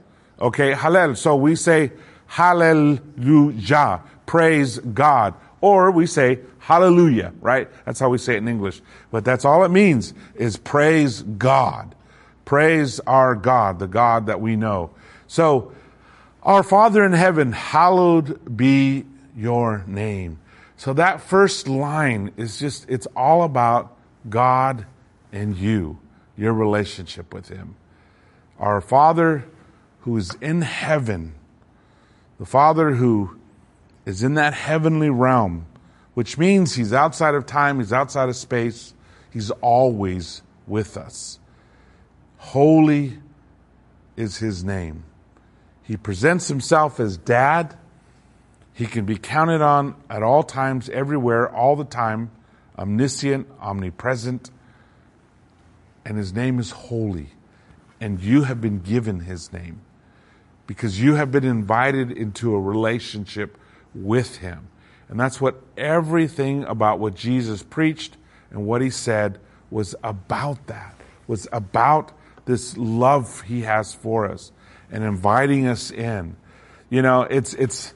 Okay, 0.41 0.73
Hallel. 0.73 1.17
So 1.17 1.37
we 1.37 1.57
say 1.57 1.93
Hallelujah, 2.27 4.03
praise 4.27 4.79
God. 4.79 5.35
Or 5.61 5.91
we 5.91 6.07
say 6.07 6.41
Hallelujah, 6.59 7.33
right? 7.41 7.69
That's 7.85 8.01
how 8.01 8.09
we 8.09 8.19
say 8.19 8.35
it 8.35 8.39
in 8.39 8.49
English. 8.49 8.83
But 9.11 9.25
that's 9.25 9.45
all 9.45 9.65
it 9.65 9.71
means 9.71 10.15
is 10.35 10.57
praise 10.57 11.23
God. 11.23 11.95
Praise 12.45 13.01
our 13.01 13.35
God, 13.35 13.79
the 13.79 13.87
God 13.87 14.27
that 14.27 14.41
we 14.41 14.57
know. 14.57 14.91
So, 15.27 15.73
our 16.43 16.63
Father 16.63 17.05
in 17.05 17.13
heaven, 17.13 17.51
hallowed 17.53 18.57
be 18.57 19.05
your 19.37 19.85
name. 19.87 20.39
So 20.77 20.93
that 20.93 21.21
first 21.21 21.69
line 21.69 22.33
is 22.37 22.59
just, 22.59 22.89
it's 22.89 23.07
all 23.17 23.43
about 23.43 23.97
God 24.29 24.87
and 25.33 25.57
you 25.57 25.99
your 26.37 26.53
relationship 26.53 27.33
with 27.33 27.49
Him. 27.49 27.77
Our 28.59 28.81
Father 28.81 29.47
who 30.01 30.17
is 30.17 30.35
in 30.41 30.63
heaven, 30.63 31.35
the 32.39 32.47
Father 32.47 32.93
who 32.93 33.39
is 34.05 34.23
in 34.23 34.35
that 34.35 34.55
heavenly 34.55 35.11
realm, 35.11 35.67
which 36.15 36.39
means 36.39 36.75
He's 36.75 36.93
outside 36.93 37.35
of 37.35 37.47
time, 37.47 37.79
He's 37.79 37.93
outside 37.93 38.29
of 38.29 38.37
space, 38.37 38.95
He's 39.33 39.51
always 39.51 40.43
with 40.67 40.97
us. 40.97 41.39
Holy 42.39 43.19
is 44.17 44.39
His 44.39 44.63
name. 44.63 45.05
He 45.83 45.97
presents 45.97 46.49
Himself 46.49 47.01
as 47.01 47.17
Dad. 47.17 47.77
He 48.77 48.87
can 48.87 49.07
be 49.07 49.17
counted 49.17 49.63
on 49.63 49.97
at 50.09 50.23
all 50.23 50.45
times, 50.45 50.89
everywhere, 50.91 51.51
all 51.51 51.75
the 51.75 51.85
time, 51.85 52.31
omniscient, 52.79 53.49
omnipresent 53.59 54.51
and 56.07 56.17
his 56.17 56.33
name 56.33 56.61
is 56.61 56.71
holy. 56.71 57.31
And 58.01 58.21
you 58.21 58.45
have 58.45 58.61
been 58.61 58.79
given 58.79 59.21
his 59.21 59.53
name 59.53 59.81
because 60.67 61.01
you 61.01 61.17
have 61.17 61.33
been 61.33 61.45
invited 61.45 62.13
into 62.13 62.55
a 62.55 62.61
relationship 62.61 63.59
with 63.93 64.37
him. 64.37 64.69
And 65.09 65.19
that's 65.19 65.41
what 65.41 65.61
everything 65.77 66.63
about 66.65 67.01
what 67.01 67.17
Jesus 67.17 67.65
preached 67.65 68.17
and 68.51 68.67
what 68.67 68.83
he 68.83 68.91
said 68.91 69.41
was 69.69 69.97
about 70.05 70.69
that, 70.69 70.95
was 71.27 71.49
about 71.51 72.13
this 72.45 72.77
love 72.77 73.41
he 73.43 73.63
has 73.63 73.93
for 73.93 74.31
us 74.31 74.53
and 74.93 75.03
inviting 75.03 75.67
us 75.67 75.91
in. 75.91 76.37
You 76.89 77.03
know, 77.03 77.23
it's, 77.23 77.53
it's, 77.55 77.95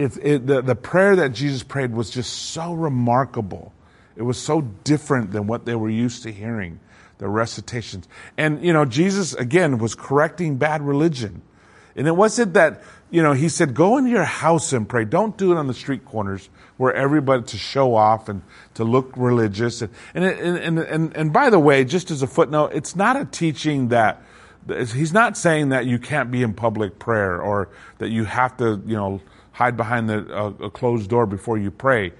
it's, 0.00 0.16
it, 0.16 0.46
the, 0.46 0.62
the 0.62 0.74
prayer 0.74 1.16
that 1.16 1.32
Jesus 1.32 1.62
prayed 1.62 1.92
was 1.92 2.10
just 2.10 2.32
so 2.50 2.72
remarkable. 2.72 3.72
It 4.16 4.22
was 4.22 4.38
so 4.38 4.60
different 4.60 5.32
than 5.32 5.46
what 5.46 5.64
they 5.64 5.74
were 5.74 5.90
used 5.90 6.22
to 6.24 6.32
hearing 6.32 6.80
the 7.18 7.28
recitations. 7.28 8.08
And, 8.36 8.64
you 8.64 8.72
know, 8.72 8.84
Jesus, 8.84 9.34
again, 9.34 9.78
was 9.78 9.94
correcting 9.94 10.56
bad 10.56 10.82
religion. 10.82 11.42
And 11.96 12.06
it 12.06 12.16
wasn't 12.16 12.54
that, 12.54 12.82
you 13.10 13.22
know, 13.22 13.32
he 13.32 13.48
said, 13.48 13.74
go 13.74 13.98
into 13.98 14.10
your 14.10 14.24
house 14.24 14.72
and 14.72 14.88
pray. 14.88 15.04
Don't 15.04 15.36
do 15.36 15.52
it 15.52 15.58
on 15.58 15.66
the 15.66 15.74
street 15.74 16.04
corners 16.04 16.48
where 16.76 16.94
everybody 16.94 17.42
to 17.42 17.58
show 17.58 17.94
off 17.94 18.28
and 18.28 18.42
to 18.74 18.84
look 18.84 19.12
religious. 19.16 19.82
And, 19.82 19.90
and, 20.14 20.24
and, 20.24 20.78
and, 20.78 21.16
and 21.16 21.32
by 21.32 21.50
the 21.50 21.58
way, 21.58 21.84
just 21.84 22.10
as 22.10 22.22
a 22.22 22.26
footnote, 22.26 22.72
it's 22.74 22.96
not 22.96 23.16
a 23.16 23.26
teaching 23.26 23.88
that, 23.88 24.22
he's 24.66 25.12
not 25.12 25.36
saying 25.36 25.70
that 25.70 25.86
you 25.86 25.98
can't 25.98 26.30
be 26.30 26.42
in 26.42 26.54
public 26.54 26.98
prayer 26.98 27.40
or 27.40 27.68
that 27.98 28.08
you 28.08 28.24
have 28.24 28.56
to, 28.58 28.80
you 28.86 28.96
know, 28.96 29.20
hide 29.60 29.76
behind 29.76 30.08
the, 30.08 30.18
uh, 30.34 30.68
a 30.68 30.70
closed 30.70 31.10
door 31.10 31.26
before 31.26 31.58
you 31.58 31.70
pray. 31.70 32.12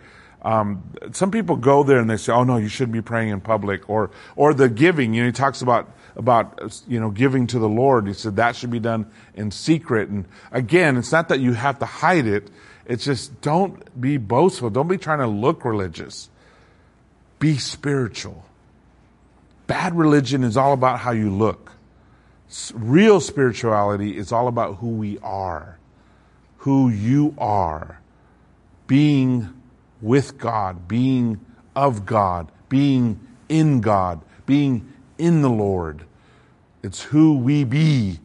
Um, 0.43 0.83
some 1.13 1.31
people 1.31 1.57
go 1.57 1.83
there 1.83 1.99
and 1.99 2.09
they 2.09 2.19
say, 2.19 2.33
"Oh 2.33 2.45
no, 2.45 2.59
you 2.59 2.69
shouldn't 2.69 2.93
be 2.93 3.01
praying 3.01 3.31
in 3.31 3.41
public," 3.41 3.89
or 3.89 4.11
or 4.37 4.53
the 4.53 4.69
giving. 4.69 5.15
You 5.15 5.23
know, 5.23 5.29
he 5.29 5.33
talks 5.33 5.63
about 5.63 5.91
about 6.17 6.83
you 6.87 7.01
know 7.01 7.11
giving 7.11 7.47
to 7.49 7.59
the 7.59 7.69
Lord. 7.69 8.07
He 8.07 8.13
said 8.13 8.37
that 8.37 8.57
should 8.57 8.71
be 8.71 8.79
done 8.79 9.07
in 9.35 9.51
secret. 9.51 10.11
And 10.11 10.27
again, 10.53 10.99
it's 10.99 11.13
not 11.13 11.29
that 11.29 11.41
you 11.41 11.55
have 11.55 11.79
to 11.79 11.87
hide 11.87 12.27
it. 12.27 12.51
It's 12.85 13.05
just 13.05 13.41
don't 13.41 13.99
be 13.99 14.19
boastful. 14.19 14.69
Don't 14.71 14.89
be 14.89 14.99
trying 14.99 15.21
to 15.21 15.27
look 15.27 15.65
religious. 15.65 16.29
Be 17.39 17.57
spiritual. 17.57 18.45
Bad 19.67 19.97
religion 19.97 20.45
is 20.45 20.57
all 20.57 20.75
about 20.75 20.99
how 20.99 21.13
you 21.13 21.31
look. 21.31 21.73
Real 22.75 23.21
spirituality 23.21 24.17
is 24.17 24.33
all 24.33 24.49
about 24.49 24.77
who 24.77 24.89
we 24.89 25.19
are, 25.21 25.79
who 26.61 26.91
you 26.91 27.35
are, 27.39 28.01
being 28.87 29.49
with 30.03 30.37
God, 30.37 30.87
being 30.87 31.41
of 31.75 32.05
God, 32.05 32.53
being 32.69 33.19
in 33.49 33.81
God, 33.81 34.21
being 34.45 34.93
in 35.17 35.41
the 35.41 35.49
Lord. 35.49 36.05
It's 36.83 37.03
who 37.03 37.39
we 37.39 37.65
be, 37.65 38.21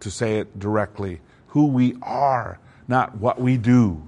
to 0.00 0.10
say 0.10 0.38
it 0.38 0.58
directly, 0.58 1.20
who 1.48 1.66
we 1.66 1.94
are, 2.02 2.58
not 2.88 3.18
what 3.18 3.40
we 3.40 3.56
do. 3.58 4.02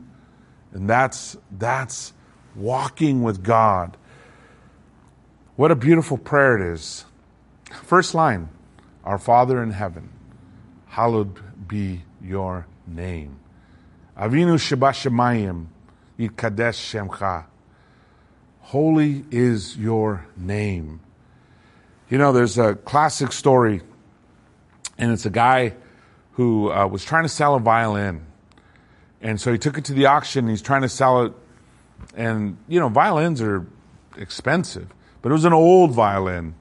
And 0.72 0.90
that's, 0.90 1.36
that's 1.52 2.12
walking 2.56 3.22
with 3.22 3.44
God. 3.44 3.96
What 5.54 5.70
a 5.70 5.76
beautiful 5.76 6.18
prayer 6.18 6.56
it 6.56 6.74
is. 6.74 7.04
First 7.84 8.16
line 8.16 8.48
Our 9.04 9.18
Father 9.18 9.62
in 9.62 9.70
heaven, 9.70 10.08
hallowed 10.86 11.38
be 11.68 12.02
your 12.20 12.66
name. 12.84 13.38
Avinu 14.16 14.54
Shabashamayim, 14.54 15.66
Yikadesh 16.18 17.08
Shemcha. 17.08 17.46
Holy 18.60 19.24
is 19.32 19.76
your 19.76 20.24
name. 20.36 21.00
You 22.08 22.18
know, 22.18 22.32
there's 22.32 22.56
a 22.56 22.76
classic 22.76 23.32
story, 23.32 23.82
and 24.98 25.10
it's 25.10 25.26
a 25.26 25.30
guy 25.30 25.74
who 26.32 26.70
uh, 26.70 26.86
was 26.86 27.04
trying 27.04 27.24
to 27.24 27.28
sell 27.28 27.56
a 27.56 27.60
violin. 27.60 28.24
And 29.20 29.40
so 29.40 29.50
he 29.50 29.58
took 29.58 29.78
it 29.78 29.86
to 29.86 29.92
the 29.92 30.06
auction, 30.06 30.46
he's 30.46 30.62
trying 30.62 30.82
to 30.82 30.88
sell 30.88 31.22
it. 31.22 31.32
And, 32.14 32.58
you 32.68 32.78
know, 32.78 32.88
violins 32.88 33.42
are 33.42 33.66
expensive. 34.16 34.94
But 35.22 35.30
it 35.30 35.32
was 35.32 35.44
an 35.44 35.52
old 35.52 35.90
violin, 35.90 36.54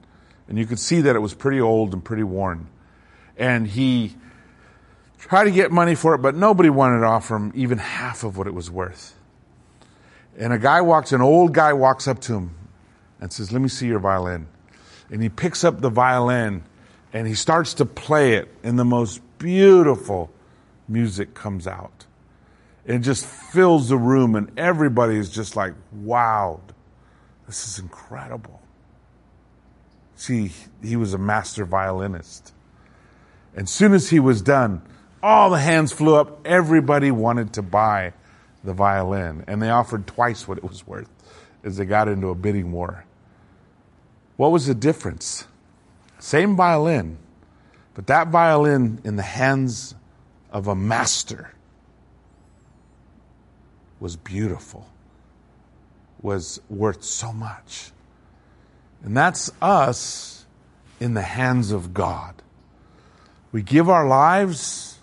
and 0.48 0.58
you 0.58 0.66
could 0.66 0.80
see 0.80 1.02
that 1.02 1.14
it 1.14 1.20
was 1.20 1.34
pretty 1.34 1.60
old 1.60 1.92
and 1.92 2.04
pretty 2.04 2.24
worn. 2.24 2.66
And 3.36 3.68
he 3.68 4.16
tried 5.18 5.44
to 5.44 5.50
get 5.50 5.70
money 5.70 5.94
for 5.94 6.14
it, 6.14 6.18
but 6.18 6.34
nobody 6.34 6.70
wanted 6.70 7.00
to 7.00 7.06
offer 7.06 7.36
him 7.36 7.52
even 7.54 7.78
half 7.78 8.24
of 8.24 8.36
what 8.36 8.46
it 8.46 8.54
was 8.54 8.70
worth. 8.70 9.14
And 10.36 10.52
a 10.52 10.58
guy 10.58 10.80
walks, 10.80 11.12
an 11.12 11.22
old 11.22 11.52
guy 11.52 11.72
walks 11.72 12.08
up 12.08 12.20
to 12.22 12.34
him 12.34 12.54
and 13.20 13.32
says, 13.32 13.52
Let 13.52 13.62
me 13.62 13.68
see 13.68 13.86
your 13.86 14.00
violin. 14.00 14.46
And 15.10 15.22
he 15.22 15.28
picks 15.28 15.64
up 15.64 15.80
the 15.80 15.90
violin 15.90 16.64
and 17.12 17.26
he 17.26 17.34
starts 17.34 17.74
to 17.74 17.86
play 17.86 18.34
it, 18.34 18.52
and 18.64 18.76
the 18.76 18.84
most 18.84 19.20
beautiful 19.38 20.30
music 20.88 21.32
comes 21.32 21.66
out. 21.66 22.06
It 22.84 22.98
just 22.98 23.24
fills 23.24 23.88
the 23.88 23.96
room, 23.96 24.34
and 24.34 24.50
everybody 24.58 25.16
is 25.16 25.30
just 25.30 25.54
like 25.54 25.74
wowed. 25.96 26.60
This 27.46 27.68
is 27.68 27.78
incredible. 27.78 28.60
See, 30.16 30.50
he 30.82 30.96
was 30.96 31.14
a 31.14 31.18
master 31.18 31.64
violinist. 31.64 32.52
And 33.56 33.68
soon 33.68 33.92
as 33.92 34.10
he 34.10 34.18
was 34.18 34.42
done, 34.42 34.82
all 35.24 35.48
the 35.48 35.58
hands 35.58 35.90
flew 35.90 36.16
up. 36.16 36.46
Everybody 36.46 37.10
wanted 37.10 37.54
to 37.54 37.62
buy 37.62 38.12
the 38.62 38.74
violin, 38.74 39.42
and 39.46 39.62
they 39.62 39.70
offered 39.70 40.06
twice 40.06 40.46
what 40.46 40.58
it 40.58 40.64
was 40.64 40.86
worth 40.86 41.08
as 41.64 41.78
they 41.78 41.86
got 41.86 42.08
into 42.08 42.28
a 42.28 42.34
bidding 42.34 42.72
war. 42.72 43.06
What 44.36 44.52
was 44.52 44.66
the 44.66 44.74
difference? 44.74 45.46
Same 46.18 46.56
violin, 46.56 47.16
but 47.94 48.06
that 48.08 48.28
violin 48.28 49.00
in 49.02 49.16
the 49.16 49.22
hands 49.22 49.94
of 50.52 50.68
a 50.68 50.74
master 50.74 51.52
was 54.00 54.16
beautiful 54.16 54.86
was 56.20 56.60
worth 56.68 57.02
so 57.02 57.32
much. 57.32 57.92
And 59.02 59.16
that's 59.16 59.50
us 59.62 60.44
in 61.00 61.14
the 61.14 61.22
hands 61.22 61.70
of 61.70 61.94
God. 61.94 62.34
We 63.52 63.62
give 63.62 63.88
our 63.88 64.06
lives, 64.06 64.93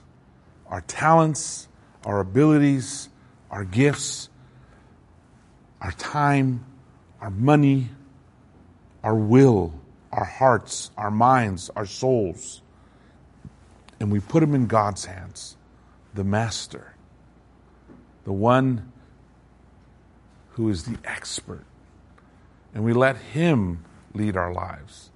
our 0.71 0.81
talents, 0.81 1.67
our 2.05 2.21
abilities, 2.21 3.09
our 3.51 3.65
gifts, 3.65 4.29
our 5.81 5.91
time, 5.91 6.65
our 7.19 7.29
money, 7.29 7.89
our 9.03 9.15
will, 9.15 9.73
our 10.11 10.23
hearts, 10.23 10.89
our 10.97 11.11
minds, 11.11 11.69
our 11.75 11.85
souls, 11.85 12.61
and 13.99 14.11
we 14.11 14.19
put 14.19 14.39
them 14.39 14.55
in 14.55 14.65
God's 14.65 15.05
hands, 15.05 15.57
the 16.13 16.23
Master, 16.23 16.95
the 18.23 18.31
one 18.33 18.91
who 20.51 20.69
is 20.69 20.85
the 20.85 20.97
expert. 21.03 21.65
And 22.73 22.83
we 22.83 22.93
let 22.93 23.17
Him 23.17 23.83
lead 24.13 24.37
our 24.37 24.53
lives. 24.53 25.11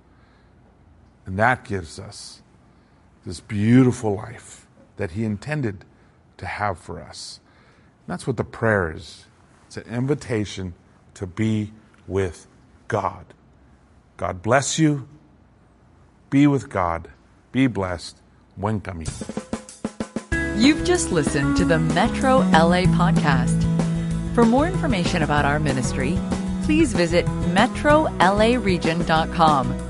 And 1.26 1.40
that 1.40 1.64
gives 1.64 1.98
us 1.98 2.42
this 3.26 3.40
beautiful 3.40 4.16
life 4.16 4.65
that 4.98 5.12
He 5.12 5.24
intended 5.24 5.86
to 6.38 6.46
have 6.46 6.80
for 6.80 7.02
us. 7.02 7.40
And 8.06 8.14
that's 8.14 8.28
what 8.28 8.38
the 8.38 8.44
prayer 8.44 8.92
is 8.92 9.26
it's 9.68 9.78
an 9.78 9.94
invitation 9.94 10.74
to 11.16 11.28
be 11.28 11.74
with 12.08 12.48
God. 12.88 13.26
God 14.18 14.42
bless 14.42 14.80
you. 14.80 15.08
Be 16.30 16.48
with 16.48 16.70
God. 16.70 17.10
Be 17.52 17.68
blessed 17.68 18.22
when 18.56 18.80
coming. 18.82 19.08
You've 20.58 20.86
just 20.86 21.12
listened 21.12 21.58
to 21.58 21.66
the 21.66 21.80
Metro 21.80 22.38
LA 22.38 22.84
podcast. 22.84 23.62
For 24.34 24.46
more 24.46 24.68
information 24.68 25.24
about 25.24 25.44
our 25.46 25.60
ministry, 25.60 26.18
please 26.64 26.94
visit 26.94 27.26
metrolaregion.com 27.26 29.85